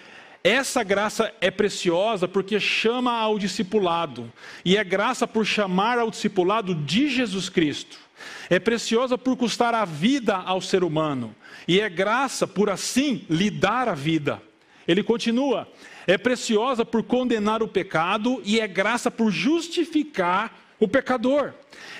essa 0.43 0.83
graça 0.83 1.33
é 1.41 1.53
preciosa 1.53 2.27
porque 2.27 2.59
chama 2.59 3.13
ao 3.13 3.39
discipulado, 3.39 4.33
e 4.65 4.77
é 4.77 4.83
graça 4.83 5.25
por 5.27 5.47
chamar 5.47 5.99
ao 5.99 6.11
discipulado 6.11 6.75
de 6.75 7.09
Jesus 7.09 7.49
Cristo. 7.49 7.97
É 8.49 8.59
preciosa 8.59 9.17
por 9.17 9.37
custar 9.37 9.73
a 9.73 9.85
vida 9.85 10.35
ao 10.35 10.61
ser 10.61 10.83
humano, 10.83 11.33
e 11.69 11.81
é 11.81 11.89
graça 11.89 12.45
por 12.47 12.71
assim 12.71 13.25
lhe 13.31 13.51
dar 13.51 13.87
a 13.87 13.95
vida. 13.95 14.43
Ele 14.91 15.05
continua: 15.05 15.69
é 16.05 16.19
preciosa 16.19 16.85
por 16.85 17.05
condenar 17.05 17.63
o 17.63 17.69
pecado 17.69 18.43
e 18.45 18.59
é 18.59 18.67
graça 18.67 19.09
por 19.09 19.31
justificar 19.31 20.53
o 20.81 20.89
pecador. 20.89 21.53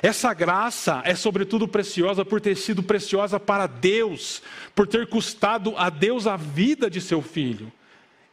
Essa 0.03 0.35
graça 0.35 1.01
é, 1.05 1.15
sobretudo, 1.15 1.69
preciosa 1.69 2.25
por 2.25 2.41
ter 2.41 2.57
sido 2.57 2.83
preciosa 2.83 3.39
para 3.39 3.69
Deus, 3.69 4.43
por 4.75 4.89
ter 4.89 5.07
custado 5.07 5.75
a 5.77 5.89
Deus 5.89 6.27
a 6.27 6.37
vida 6.37 6.91
de 6.91 7.01
seu 7.01 7.23
filho. 7.23 7.71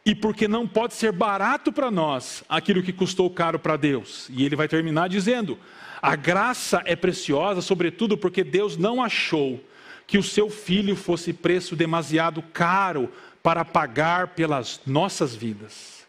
E 0.04 0.12
porque 0.12 0.48
não 0.48 0.66
pode 0.66 0.94
ser 0.94 1.12
barato 1.12 1.70
para 1.70 1.88
nós 1.88 2.42
aquilo 2.48 2.82
que 2.82 2.92
custou 2.92 3.30
caro 3.30 3.60
para 3.60 3.76
Deus. 3.76 4.28
E 4.30 4.44
ele 4.44 4.56
vai 4.56 4.66
terminar 4.66 5.08
dizendo: 5.08 5.56
a 6.02 6.16
graça 6.16 6.82
é 6.84 6.96
preciosa, 6.96 7.60
sobretudo, 7.60 8.18
porque 8.18 8.42
Deus 8.42 8.76
não 8.76 9.00
achou 9.00 9.62
que 10.08 10.16
o 10.16 10.22
seu 10.22 10.48
filho 10.48 10.96
fosse 10.96 11.34
preço 11.34 11.76
demasiado 11.76 12.42
caro 12.42 13.12
para 13.48 13.64
pagar 13.64 14.28
pelas 14.28 14.78
nossas 14.84 15.34
vidas. 15.34 16.06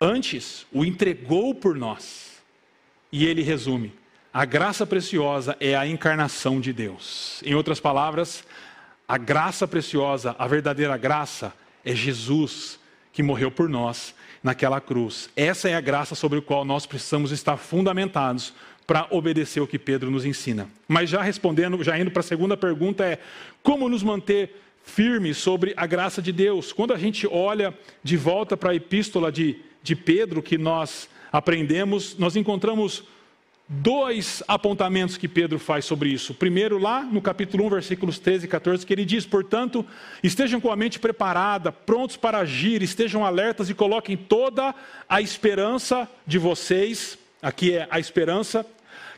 Antes, 0.00 0.66
o 0.72 0.86
entregou 0.86 1.54
por 1.54 1.76
nós. 1.76 2.42
E 3.12 3.26
ele 3.26 3.42
resume: 3.42 3.92
a 4.32 4.46
graça 4.46 4.86
preciosa 4.86 5.54
é 5.60 5.76
a 5.76 5.86
encarnação 5.86 6.62
de 6.62 6.72
Deus. 6.72 7.42
Em 7.44 7.54
outras 7.54 7.78
palavras, 7.78 8.42
a 9.06 9.18
graça 9.18 9.68
preciosa, 9.68 10.34
a 10.38 10.46
verdadeira 10.46 10.96
graça, 10.96 11.52
é 11.84 11.94
Jesus 11.94 12.80
que 13.12 13.22
morreu 13.22 13.50
por 13.50 13.68
nós 13.68 14.14
naquela 14.42 14.80
cruz. 14.80 15.28
Essa 15.36 15.68
é 15.68 15.74
a 15.74 15.80
graça 15.80 16.14
sobre 16.14 16.38
a 16.38 16.42
qual 16.42 16.64
nós 16.64 16.86
precisamos 16.86 17.32
estar 17.32 17.58
fundamentados 17.58 18.54
para 18.86 19.06
obedecer 19.10 19.60
o 19.60 19.66
que 19.66 19.78
Pedro 19.78 20.10
nos 20.10 20.24
ensina. 20.24 20.70
Mas 20.88 21.10
já 21.10 21.20
respondendo, 21.20 21.84
já 21.84 21.98
indo 21.98 22.10
para 22.10 22.20
a 22.20 22.22
segunda 22.22 22.56
pergunta, 22.56 23.04
é 23.04 23.18
como 23.62 23.90
nos 23.90 24.02
manter 24.02 24.58
firme 24.82 25.32
sobre 25.34 25.72
a 25.76 25.86
graça 25.86 26.20
de 26.20 26.32
Deus. 26.32 26.72
Quando 26.72 26.92
a 26.92 26.98
gente 26.98 27.26
olha 27.26 27.74
de 28.02 28.16
volta 28.16 28.56
para 28.56 28.72
a 28.72 28.74
epístola 28.74 29.30
de, 29.30 29.60
de 29.82 29.94
Pedro, 29.94 30.42
que 30.42 30.58
nós 30.58 31.08
aprendemos, 31.32 32.16
nós 32.18 32.36
encontramos 32.36 33.04
dois 33.68 34.42
apontamentos 34.46 35.16
que 35.16 35.26
Pedro 35.26 35.58
faz 35.58 35.84
sobre 35.84 36.10
isso. 36.10 36.34
Primeiro, 36.34 36.78
lá 36.78 37.02
no 37.02 37.22
capítulo 37.22 37.64
1, 37.66 37.70
versículos 37.70 38.18
13 38.18 38.44
e 38.44 38.48
14, 38.48 38.84
que 38.84 38.92
ele 38.92 39.04
diz: 39.04 39.24
Portanto, 39.24 39.84
estejam 40.22 40.60
com 40.60 40.70
a 40.70 40.76
mente 40.76 40.98
preparada, 40.98 41.72
prontos 41.72 42.16
para 42.16 42.38
agir, 42.38 42.82
estejam 42.82 43.24
alertas 43.24 43.70
e 43.70 43.74
coloquem 43.74 44.16
toda 44.16 44.74
a 45.08 45.22
esperança 45.22 46.08
de 46.26 46.38
vocês, 46.38 47.18
aqui 47.40 47.72
é 47.72 47.86
a 47.90 47.98
esperança, 47.98 48.66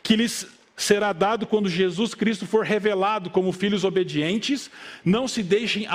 que 0.03 0.15
lhes 0.15 0.47
será 0.77 1.13
dado 1.13 1.47
quando 1.47 1.69
Jesus 1.69 2.15
Cristo 2.15 2.47
for 2.47 2.65
revelado 2.65 3.31
como 3.31 3.53
filhos 3.53 3.85
obedientes. 3.85 4.71
Não 5.05 5.29
se 5.29 5.43
deixem 5.43 5.87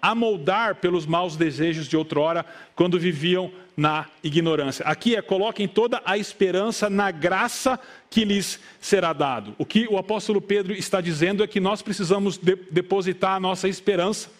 amoldar 0.00 0.76
pelos 0.76 1.06
maus 1.06 1.36
desejos 1.36 1.86
de 1.86 1.96
outrora, 1.96 2.46
quando 2.74 2.98
viviam 2.98 3.50
na 3.76 4.06
ignorância. 4.22 4.84
Aqui 4.84 5.16
é 5.16 5.22
coloquem 5.22 5.66
toda 5.66 6.00
a 6.04 6.16
esperança 6.16 6.88
na 6.88 7.10
graça 7.10 7.78
que 8.10 8.24
lhes 8.24 8.60
será 8.80 9.12
dado. 9.12 9.54
O 9.58 9.64
que 9.64 9.86
o 9.88 9.98
apóstolo 9.98 10.40
Pedro 10.40 10.72
está 10.72 11.00
dizendo 11.00 11.42
é 11.42 11.46
que 11.46 11.60
nós 11.60 11.82
precisamos 11.82 12.36
de 12.36 12.56
depositar 12.70 13.36
a 13.36 13.40
nossa 13.40 13.68
esperança 13.68 14.30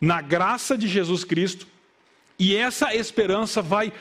na 0.00 0.20
graça 0.20 0.78
de 0.78 0.86
Jesus 0.86 1.24
Cristo, 1.24 1.66
e 2.38 2.54
essa 2.54 2.94
esperança 2.94 3.60
vai 3.60 3.92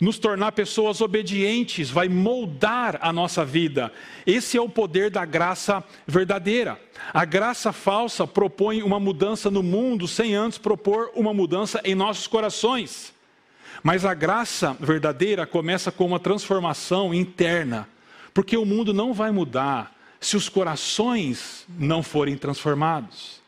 nos 0.00 0.18
tornar 0.18 0.52
pessoas 0.52 1.00
obedientes, 1.00 1.90
vai 1.90 2.08
moldar 2.08 2.98
a 3.00 3.12
nossa 3.12 3.44
vida. 3.44 3.92
Esse 4.26 4.56
é 4.56 4.60
o 4.60 4.68
poder 4.68 5.10
da 5.10 5.24
graça 5.24 5.82
verdadeira. 6.06 6.78
A 7.12 7.24
graça 7.24 7.72
falsa 7.72 8.26
propõe 8.26 8.82
uma 8.82 9.00
mudança 9.00 9.50
no 9.50 9.62
mundo 9.62 10.06
sem 10.06 10.34
antes 10.34 10.58
propor 10.58 11.10
uma 11.14 11.32
mudança 11.32 11.80
em 11.84 11.94
nossos 11.94 12.26
corações. 12.26 13.14
Mas 13.82 14.04
a 14.04 14.14
graça 14.14 14.76
verdadeira 14.80 15.46
começa 15.46 15.90
com 15.90 16.04
uma 16.06 16.20
transformação 16.20 17.14
interna, 17.14 17.88
porque 18.34 18.56
o 18.56 18.66
mundo 18.66 18.92
não 18.92 19.14
vai 19.14 19.30
mudar 19.30 19.94
se 20.20 20.36
os 20.36 20.48
corações 20.48 21.64
não 21.78 22.02
forem 22.02 22.36
transformados. 22.36 23.40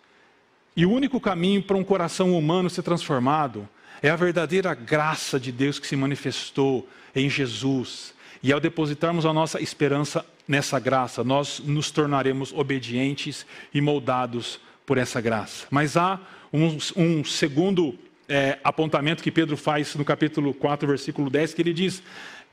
E 0.77 0.87
o 0.87 0.93
único 0.93 1.21
caminho 1.21 1.63
para 1.63 1.77
um 1.77 1.85
coração 1.85 2.39
humano 2.39 2.71
ser 2.71 2.83
transformado 2.83 3.69
é 4.03 4.11
a 4.11 4.17
verdadeira 4.17 4.75
graça 4.75 5.39
de 5.39 5.51
Deus 5.51 5.79
que 5.79 5.87
se 5.87 5.97
manifestou 5.97 6.89
em 7.15 7.29
Jesus. 7.29 8.15
E 8.43 8.53
ao 8.53 8.61
depositarmos 8.61 9.27
a 9.27 9.33
nossa 9.33 9.61
esperança 9.61 10.25
nessa 10.47 10.79
graça, 10.79 11.25
nós 11.25 11.61
nos 11.61 11.91
tornaremos 11.91 12.53
obedientes 12.53 13.45
e 13.75 13.81
moldados 13.81 14.61
por 14.87 14.97
essa 14.97 15.21
graça. 15.21 15.67
Mas 15.71 15.97
há 15.97 16.21
um, 16.53 16.79
um 16.97 17.25
segundo 17.25 17.99
é, 18.29 18.59
apontamento 18.63 19.23
que 19.23 19.31
Pedro 19.31 19.57
faz 19.57 19.95
no 19.95 20.05
capítulo 20.05 20.55
4, 20.55 20.87
versículo 20.87 21.29
10, 21.29 21.55
que 21.55 21.63
ele 21.63 21.73
diz: 21.73 22.03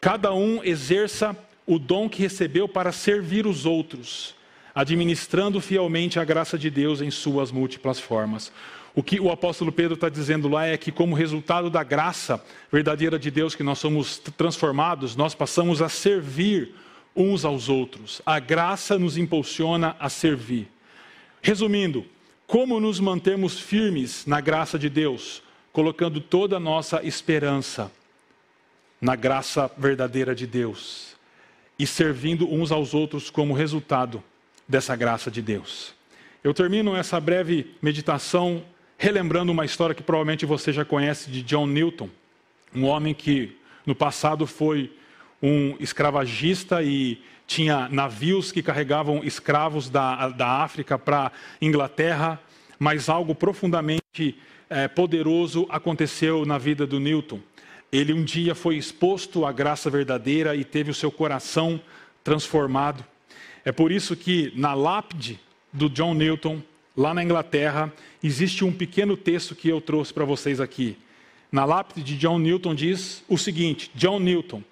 Cada 0.02 0.34
um 0.34 0.64
exerça 0.64 1.38
o 1.66 1.80
dom 1.80 2.10
que 2.10 2.22
recebeu 2.22 2.68
para 2.68 2.92
servir 2.92 3.48
os 3.48 3.66
outros, 3.66 4.36
administrando 4.74 5.60
fielmente 5.62 6.20
a 6.20 6.24
graça 6.24 6.58
de 6.58 6.70
Deus 6.70 7.02
em 7.02 7.12
suas 7.12 7.52
múltiplas 7.52 8.00
formas. 8.00 8.52
O 8.96 9.04
que 9.04 9.20
o 9.20 9.30
apóstolo 9.30 9.74
Pedro 9.74 9.96
está 9.96 10.08
dizendo 10.08 10.48
lá 10.48 10.66
é 10.66 10.78
que, 10.78 10.90
como 10.90 11.16
resultado 11.16 11.70
da 11.70 11.84
graça 11.84 12.42
verdadeira 12.72 13.20
de 13.20 13.30
Deus 13.30 13.54
que 13.54 13.62
nós 13.62 13.78
somos 13.78 14.20
transformados, 14.38 15.18
nós 15.18 15.36
passamos 15.36 15.82
a 15.82 15.90
servir 15.90 16.74
uns 17.14 17.44
aos 17.44 17.68
outros. 17.68 18.22
A 18.26 18.40
graça 18.40 18.98
nos 18.98 19.18
impulsiona 19.18 19.98
a 20.00 20.08
servir. 20.08 20.70
Resumindo, 21.42 22.06
como 22.48 22.80
nos 22.80 23.00
mantermos 23.00 23.60
firmes 23.60 24.26
na 24.26 24.40
graça 24.40 24.80
de 24.80 24.90
Deus, 24.90 25.44
colocando 25.74 26.22
toda 26.22 26.56
a 26.56 26.60
nossa 26.60 27.06
esperança 27.06 27.92
na 29.02 29.16
graça 29.16 29.70
verdadeira 29.78 30.34
de 30.34 30.48
Deus 30.48 31.16
e 31.78 31.86
servindo 31.86 32.50
uns 32.50 32.72
aos 32.72 32.94
outros 32.94 33.30
como 33.30 33.54
resultado 33.54 34.24
dessa 34.66 34.96
graça 34.96 35.30
de 35.30 35.42
Deus. 35.42 35.94
Eu 36.42 36.54
termino 36.54 36.96
essa 36.96 37.20
breve 37.20 37.76
meditação 37.82 38.64
relembrando 38.98 39.52
uma 39.52 39.66
história 39.66 39.96
que 39.96 40.04
provavelmente 40.04 40.46
você 40.46 40.72
já 40.72 40.86
conhece 40.86 41.30
de 41.30 41.42
John 41.42 41.68
Newton, 41.68 42.10
um 42.74 42.86
homem 42.86 43.14
que 43.14 43.58
no 43.86 43.96
passado 43.96 44.48
foi 44.48 44.92
um 45.42 45.76
escravagista 45.80 46.82
e 46.82 47.22
tinha 47.48 47.88
navios 47.90 48.52
que 48.52 48.64
carregavam 48.64 49.24
escravos 49.24 49.90
da, 49.90 50.30
da 50.30 50.64
África 50.64 50.98
para 50.98 51.32
Inglaterra, 51.62 52.42
mas 52.80 53.08
algo 53.10 53.36
profundamente 53.36 54.36
é, 54.70 54.88
poderoso 54.88 55.68
aconteceu 55.70 56.46
na 56.46 56.58
vida 56.58 56.88
do 56.88 57.00
Newton. 57.00 57.40
Ele 57.92 58.14
um 58.14 58.24
dia 58.24 58.56
foi 58.56 58.76
exposto 58.78 59.46
à 59.46 59.52
graça 59.52 59.90
verdadeira 59.90 60.56
e 60.56 60.64
teve 60.64 60.92
o 60.92 60.94
seu 60.94 61.12
coração 61.12 61.80
transformado. 62.24 63.06
É 63.64 63.72
por 63.72 63.92
isso 63.92 64.16
que 64.16 64.52
na 64.56 64.74
lápide 64.74 65.40
do 65.72 65.90
John 65.90 66.14
Newton, 66.14 66.62
lá 66.96 67.14
na 67.14 67.24
Inglaterra, 67.24 67.92
existe 68.24 68.64
um 68.64 68.72
pequeno 68.72 69.18
texto 69.18 69.56
que 69.56 69.70
eu 69.70 69.82
trouxe 69.82 70.14
para 70.14 70.26
vocês 70.26 70.62
aqui. 70.62 70.98
Na 71.52 71.66
lápide 71.66 72.04
de 72.04 72.18
John 72.18 72.40
Newton 72.40 72.74
diz 72.74 73.24
o 73.28 73.38
seguinte: 73.38 73.92
John 73.96 74.20
Newton, 74.20 74.64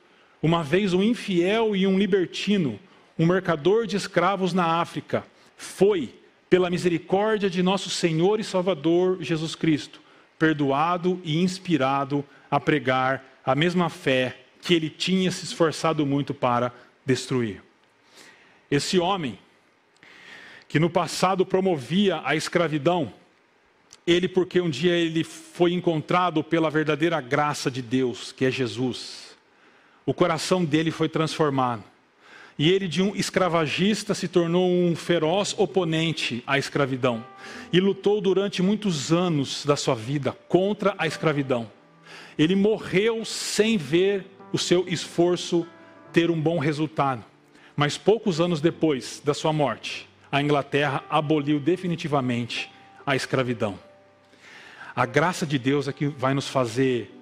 uma 0.42 0.64
vez 0.64 0.94
um 0.94 1.04
infiel 1.04 1.76
e 1.76 1.86
um 1.86 1.98
libertino, 1.98 2.80
um 3.18 3.26
mercador 3.26 3.86
de 3.86 3.96
escravos 3.96 4.54
na 4.54 4.82
África, 4.82 5.26
foi, 5.56 6.14
pela 6.50 6.70
misericórdia 6.70 7.50
de 7.50 7.64
nosso 7.64 7.90
Senhor 7.90 8.40
e 8.40 8.44
Salvador 8.44 9.18
Jesus 9.22 9.56
Cristo, 9.56 10.02
perdoado 10.38 11.22
e 11.24 11.38
inspirado 11.42 12.24
a 12.50 12.60
pregar 12.60 13.24
a 13.46 13.56
mesma 13.56 13.90
fé 13.90 14.38
que 14.62 14.74
ele 14.74 14.90
tinha 14.90 15.32
se 15.32 15.44
esforçado 15.44 16.06
muito 16.06 16.34
para 16.34 16.72
destruir. 17.06 17.62
Esse 18.72 18.98
homem 18.98 19.38
que 20.74 20.80
no 20.80 20.90
passado 20.90 21.46
promovia 21.46 22.20
a 22.26 22.36
escravidão, 22.36 23.14
ele 24.08 24.28
porque 24.28 24.60
um 24.60 24.72
dia 24.72 24.94
ele 24.94 25.24
foi 25.24 25.72
encontrado 25.72 26.44
pela 26.44 26.68
verdadeira 26.68 27.22
graça 27.22 27.70
de 27.70 27.80
Deus, 27.80 28.32
que 28.32 28.44
é 28.44 28.50
Jesus. 28.50 29.38
O 30.04 30.16
coração 30.16 30.66
dele 30.66 30.90
foi 30.90 31.08
transformado. 31.08 31.84
E 32.58 32.72
ele 32.72 32.88
de 32.88 33.04
um 33.04 33.16
escravagista 33.16 34.16
se 34.16 34.28
tornou 34.28 34.68
um 34.68 34.96
feroz 34.96 35.54
oponente 35.60 36.42
à 36.48 36.58
escravidão 36.58 37.24
e 37.72 37.80
lutou 37.80 38.20
durante 38.20 38.64
muitos 38.64 39.14
anos 39.14 39.64
da 39.68 39.76
sua 39.76 39.94
vida 39.94 40.36
contra 40.50 40.96
a 40.98 41.06
escravidão. 41.06 41.72
Ele 42.36 42.56
morreu 42.56 43.24
sem 43.24 43.78
ver 43.78 44.26
o 44.52 44.58
seu 44.58 44.88
esforço 44.88 45.68
ter 46.12 46.32
um 46.32 46.42
bom 46.42 46.58
resultado. 46.58 47.24
Mas 47.76 47.96
poucos 47.96 48.42
anos 48.42 48.60
depois 48.60 49.22
da 49.24 49.36
sua 49.36 49.54
morte, 49.54 50.12
a 50.34 50.42
Inglaterra 50.42 51.04
aboliu 51.12 51.60
definitivamente 51.60 52.68
a 53.06 53.16
escravidão. 53.16 53.78
A 54.96 55.06
graça 55.06 55.46
de 55.46 55.60
Deus 55.60 55.88
é 55.88 55.94
que 55.94 56.08
vai 56.08 56.34
nos 56.34 56.48
fazer 56.48 57.14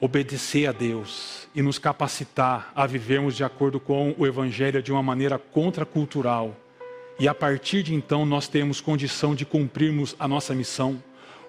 obedecer 0.00 0.68
a 0.68 0.70
Deus 0.70 1.48
e 1.52 1.60
nos 1.60 1.80
capacitar 1.80 2.70
a 2.76 2.86
vivermos 2.86 3.34
de 3.36 3.42
acordo 3.42 3.80
com 3.80 4.14
o 4.16 4.24
Evangelho 4.24 4.80
de 4.80 4.92
uma 4.92 5.02
maneira 5.02 5.36
contracultural. 5.36 6.54
E 7.18 7.26
a 7.26 7.34
partir 7.34 7.82
de 7.82 7.92
então 7.92 8.24
nós 8.24 8.46
temos 8.46 8.80
condição 8.80 9.34
de 9.34 9.44
cumprirmos 9.44 10.14
a 10.16 10.28
nossa 10.28 10.54
missão. 10.54 11.02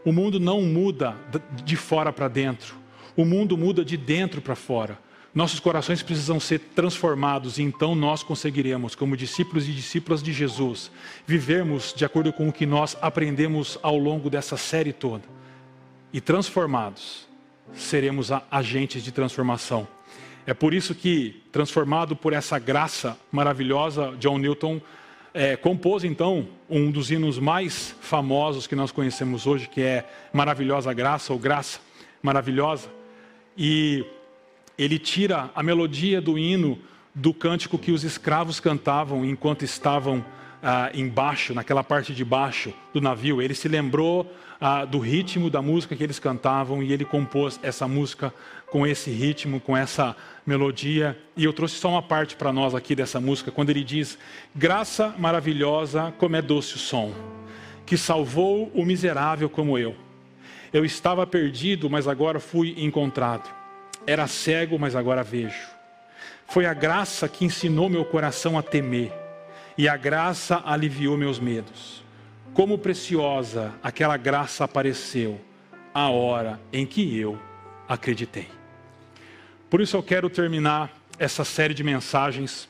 O 0.04 0.12
mundo 0.12 0.40
não 0.40 0.64
muda 0.64 1.16
de 1.64 1.76
fora 1.76 2.12
para 2.12 2.28
dentro, 2.28 2.74
o 3.16 3.24
mundo 3.24 3.56
muda 3.56 3.86
de 3.86 3.96
dentro 3.96 4.42
para 4.42 4.56
fora. 4.56 4.98
Nossos 5.34 5.60
corações 5.60 6.02
precisam 6.02 6.40
ser 6.40 6.60
transformados 6.60 7.60
e 7.60 7.64
então 7.64 7.94
nós 7.94 8.24
conseguiremos, 8.24 8.96
como 8.96 9.16
discípulos 9.16 9.70
e 9.70 9.72
discípulas 9.72 10.24
de 10.24 10.34
Jesus, 10.34 10.92
vivermos 11.26 11.94
de 11.96 12.04
acordo 12.04 12.34
com 12.34 12.50
o 12.50 12.54
que 12.54 12.66
nós 12.66 12.98
aprendemos 13.00 13.78
ao 13.84 13.98
longo 13.98 14.30
dessa 14.30 14.58
série 14.58 14.92
toda. 14.92 15.24
E 16.12 16.20
transformados, 16.20 17.28
seremos 17.76 18.32
agentes 18.50 19.04
de 19.04 19.12
transformação. 19.12 19.88
É 20.48 20.54
por 20.54 20.74
isso 20.74 20.96
que, 20.96 21.44
transformado 21.52 22.16
por 22.16 22.34
essa 22.34 22.58
graça 22.58 23.16
maravilhosa, 23.32 24.16
John 24.20 24.40
Newton 24.40 24.82
é, 25.32 25.56
compôs 25.56 26.04
então 26.04 26.48
um 26.68 26.90
dos 26.90 27.12
hinos 27.12 27.38
mais 27.38 27.96
famosos 28.02 28.66
que 28.66 28.76
nós 28.76 28.92
conhecemos 28.92 29.46
hoje, 29.46 29.70
que 29.70 29.82
é 29.82 30.10
Maravilhosa 30.34 30.92
Graça 30.92 31.32
ou 31.32 31.38
Graça 31.38 31.80
Maravilhosa. 32.24 32.90
E 33.56 34.04
ele 34.80 34.98
tira 34.98 35.52
a 35.54 35.62
melodia 35.62 36.22
do 36.22 36.40
hino 36.40 36.80
do 37.14 37.34
cântico 37.34 37.78
que 37.78 37.92
os 37.92 38.06
escravos 38.06 38.62
cantavam 38.62 39.26
enquanto 39.26 39.66
estavam 39.66 40.24
ah, 40.64 40.90
embaixo, 40.94 41.54
naquela 41.54 41.84
parte 41.84 42.16
de 42.16 42.24
baixo 42.24 42.74
do 42.94 43.02
navio. 43.02 43.42
Ele 43.42 43.54
se 43.54 43.68
lembrou 43.68 44.34
ah, 44.60 44.86
do 44.86 44.98
ritmo 44.98 45.50
da 45.50 45.62
música 45.62 45.98
que 45.98 46.04
eles 46.04 46.18
cantavam 46.18 46.82
e 46.82 46.94
ele 46.94 47.04
compôs 47.04 47.60
essa 47.62 47.90
música 47.90 48.34
com 48.68 48.88
esse 48.88 49.12
ritmo, 49.12 49.60
com 49.60 49.76
essa 49.76 50.16
melodia. 50.46 51.18
E 51.36 51.44
eu 51.44 51.52
trouxe 51.52 51.76
só 51.76 51.90
uma 51.90 52.02
parte 52.02 52.38
para 52.38 52.54
nós 52.54 52.74
aqui 52.74 52.96
dessa 52.96 53.20
música, 53.20 53.52
quando 53.52 53.72
ele 53.72 53.84
diz: 53.84 54.18
Graça 54.56 55.14
maravilhosa, 55.18 56.14
como 56.18 56.38
é 56.38 56.42
doce 56.42 56.76
o 56.76 56.80
som, 56.80 57.14
que 57.86 57.98
salvou 57.98 58.72
o 58.74 58.86
miserável 58.86 59.50
como 59.50 59.78
eu. 59.78 59.94
Eu 60.72 60.86
estava 60.86 61.28
perdido, 61.28 61.90
mas 61.90 62.08
agora 62.08 62.40
fui 62.40 62.76
encontrado. 62.78 63.59
Era 64.10 64.26
cego, 64.26 64.80
mas 64.80 64.96
agora 64.96 65.22
vejo. 65.22 65.70
Foi 66.48 66.66
a 66.66 66.74
graça 66.74 67.30
que 67.30 67.46
ensinou 67.46 67.88
meu 67.88 68.04
coração 68.04 68.58
a 68.58 68.64
temer, 68.64 69.14
e 69.78 69.88
a 69.88 69.96
graça 69.96 70.64
aliviou 70.66 71.16
meus 71.16 71.40
medos. 71.40 72.04
Como 72.52 72.80
preciosa 72.80 73.72
aquela 73.84 74.18
graça 74.18 74.64
apareceu 74.64 75.40
a 75.94 76.10
hora 76.10 76.60
em 76.74 76.88
que 76.88 77.20
eu 77.20 77.40
acreditei. 77.88 78.48
Por 79.70 79.80
isso 79.80 79.96
eu 79.96 80.02
quero 80.02 80.28
terminar 80.28 80.90
essa 81.20 81.46
série 81.46 81.76
de 81.76 81.84
mensagens 81.84 82.68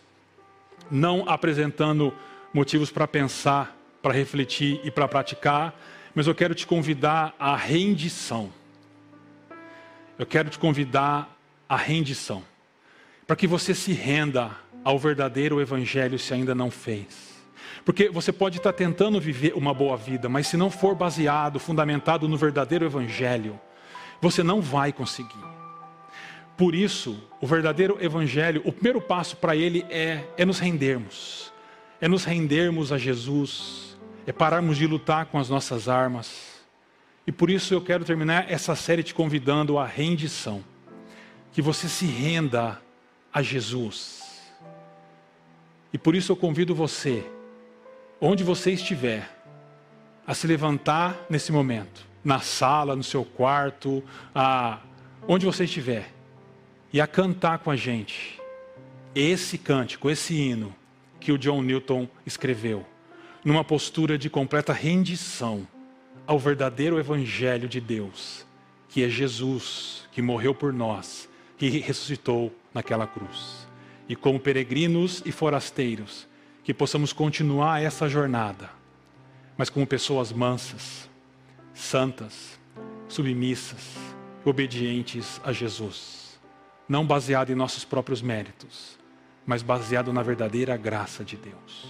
não 0.91 1.23
apresentando 1.25 2.13
motivos 2.53 2.91
para 2.91 3.07
pensar, 3.07 3.77
para 4.01 4.11
refletir 4.11 4.81
e 4.83 4.91
para 4.91 5.07
praticar, 5.07 5.73
mas 6.13 6.27
eu 6.27 6.35
quero 6.35 6.53
te 6.53 6.67
convidar 6.67 7.33
à 7.39 7.55
rendição 7.55 8.58
eu 10.19 10.25
quero 10.25 10.49
te 10.49 10.59
convidar 10.59 11.33
à 11.67 11.77
rendição, 11.77 12.43
para 13.25 13.37
que 13.37 13.47
você 13.47 13.73
se 13.73 13.93
renda 13.93 14.51
ao 14.83 14.99
verdadeiro 14.99 15.61
Evangelho 15.61 16.19
se 16.19 16.33
ainda 16.33 16.53
não 16.53 16.69
fez. 16.69 17.29
Porque 17.85 18.09
você 18.09 18.33
pode 18.33 18.57
estar 18.57 18.73
tentando 18.73 19.19
viver 19.19 19.53
uma 19.55 19.73
boa 19.73 19.95
vida, 19.95 20.27
mas 20.27 20.47
se 20.47 20.57
não 20.57 20.69
for 20.69 20.93
baseado, 20.93 21.57
fundamentado 21.57 22.27
no 22.27 22.35
verdadeiro 22.35 22.85
Evangelho, 22.85 23.57
você 24.21 24.43
não 24.43 24.59
vai 24.61 24.91
conseguir. 24.91 25.47
Por 26.57 26.75
isso, 26.75 27.17
o 27.39 27.47
verdadeiro 27.47 27.97
evangelho, 28.01 28.61
o 28.65 28.73
primeiro 28.73 28.99
passo 28.99 29.37
para 29.37 29.55
ele 29.55 29.85
é, 29.89 30.25
é 30.35 30.43
nos 30.43 30.59
rendermos. 30.59 31.53
É 32.01 32.07
nos 32.09 32.25
rendermos 32.25 32.91
a 32.91 32.97
Jesus, 32.97 33.97
é 34.27 34.33
pararmos 34.33 34.75
de 34.75 34.85
lutar 34.85 35.27
com 35.27 35.39
as 35.39 35.47
nossas 35.47 35.87
armas. 35.87 36.58
E 37.29 37.31
por 37.31 37.51
isso 37.51 37.75
eu 37.75 37.79
quero 37.79 38.03
terminar 38.03 38.51
essa 38.51 38.75
série 38.75 39.03
te 39.03 39.13
convidando 39.13 39.77
à 39.77 39.85
rendição. 39.85 40.63
Que 41.51 41.61
você 41.61 41.87
se 41.87 42.07
renda 42.07 42.81
a 43.31 43.43
Jesus. 43.43 44.41
E 45.93 45.97
por 45.99 46.15
isso 46.15 46.31
eu 46.31 46.35
convido 46.35 46.73
você, 46.73 47.23
onde 48.19 48.43
você 48.43 48.71
estiver, 48.71 49.29
a 50.25 50.33
se 50.33 50.47
levantar 50.47 51.15
nesse 51.29 51.51
momento, 51.51 52.03
na 52.23 52.39
sala, 52.39 52.95
no 52.95 53.03
seu 53.03 53.23
quarto, 53.23 54.03
a, 54.33 54.79
onde 55.27 55.45
você 55.45 55.65
estiver, 55.65 56.11
e 56.91 56.99
a 56.99 57.05
cantar 57.05 57.59
com 57.59 57.69
a 57.69 57.75
gente 57.75 58.41
esse 59.13 59.55
cântico, 59.59 60.09
esse 60.09 60.33
hino 60.33 60.75
que 61.19 61.31
o 61.31 61.37
John 61.37 61.61
Newton 61.61 62.07
escreveu, 62.25 62.83
numa 63.45 63.63
postura 63.63 64.17
de 64.17 64.31
completa 64.31 64.73
rendição 64.73 65.67
ao 66.29 66.37
verdadeiro 66.37 66.99
Evangelho 66.99 67.67
de 67.67 67.81
Deus, 67.81 68.45
que 68.87 69.03
é 69.03 69.09
Jesus, 69.09 70.07
que 70.11 70.21
morreu 70.21 70.53
por 70.53 70.71
nós, 70.71 71.27
que 71.57 71.67
ressuscitou 71.79 72.55
naquela 72.71 73.07
cruz. 73.07 73.67
E 74.07 74.15
como 74.15 74.39
peregrinos 74.39 75.23
e 75.25 75.31
forasteiros, 75.31 76.27
que 76.63 76.71
possamos 76.71 77.11
continuar 77.11 77.81
essa 77.81 78.07
jornada, 78.07 78.69
mas 79.57 79.71
como 79.71 79.87
pessoas 79.87 80.31
mansas, 80.31 81.09
santas, 81.73 82.59
submissas, 83.07 83.97
obedientes 84.45 85.41
a 85.43 85.51
Jesus, 85.51 86.39
não 86.87 87.07
baseado 87.07 87.49
em 87.49 87.55
nossos 87.55 87.83
próprios 87.83 88.21
méritos, 88.21 88.99
mas 89.47 89.63
baseado 89.63 90.13
na 90.13 90.21
verdadeira 90.21 90.77
graça 90.77 91.23
de 91.23 91.37
Deus. 91.37 91.87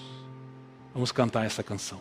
Vamos 0.93 1.11
cantar 1.11 1.45
essa 1.45 1.61
canção. 1.61 1.99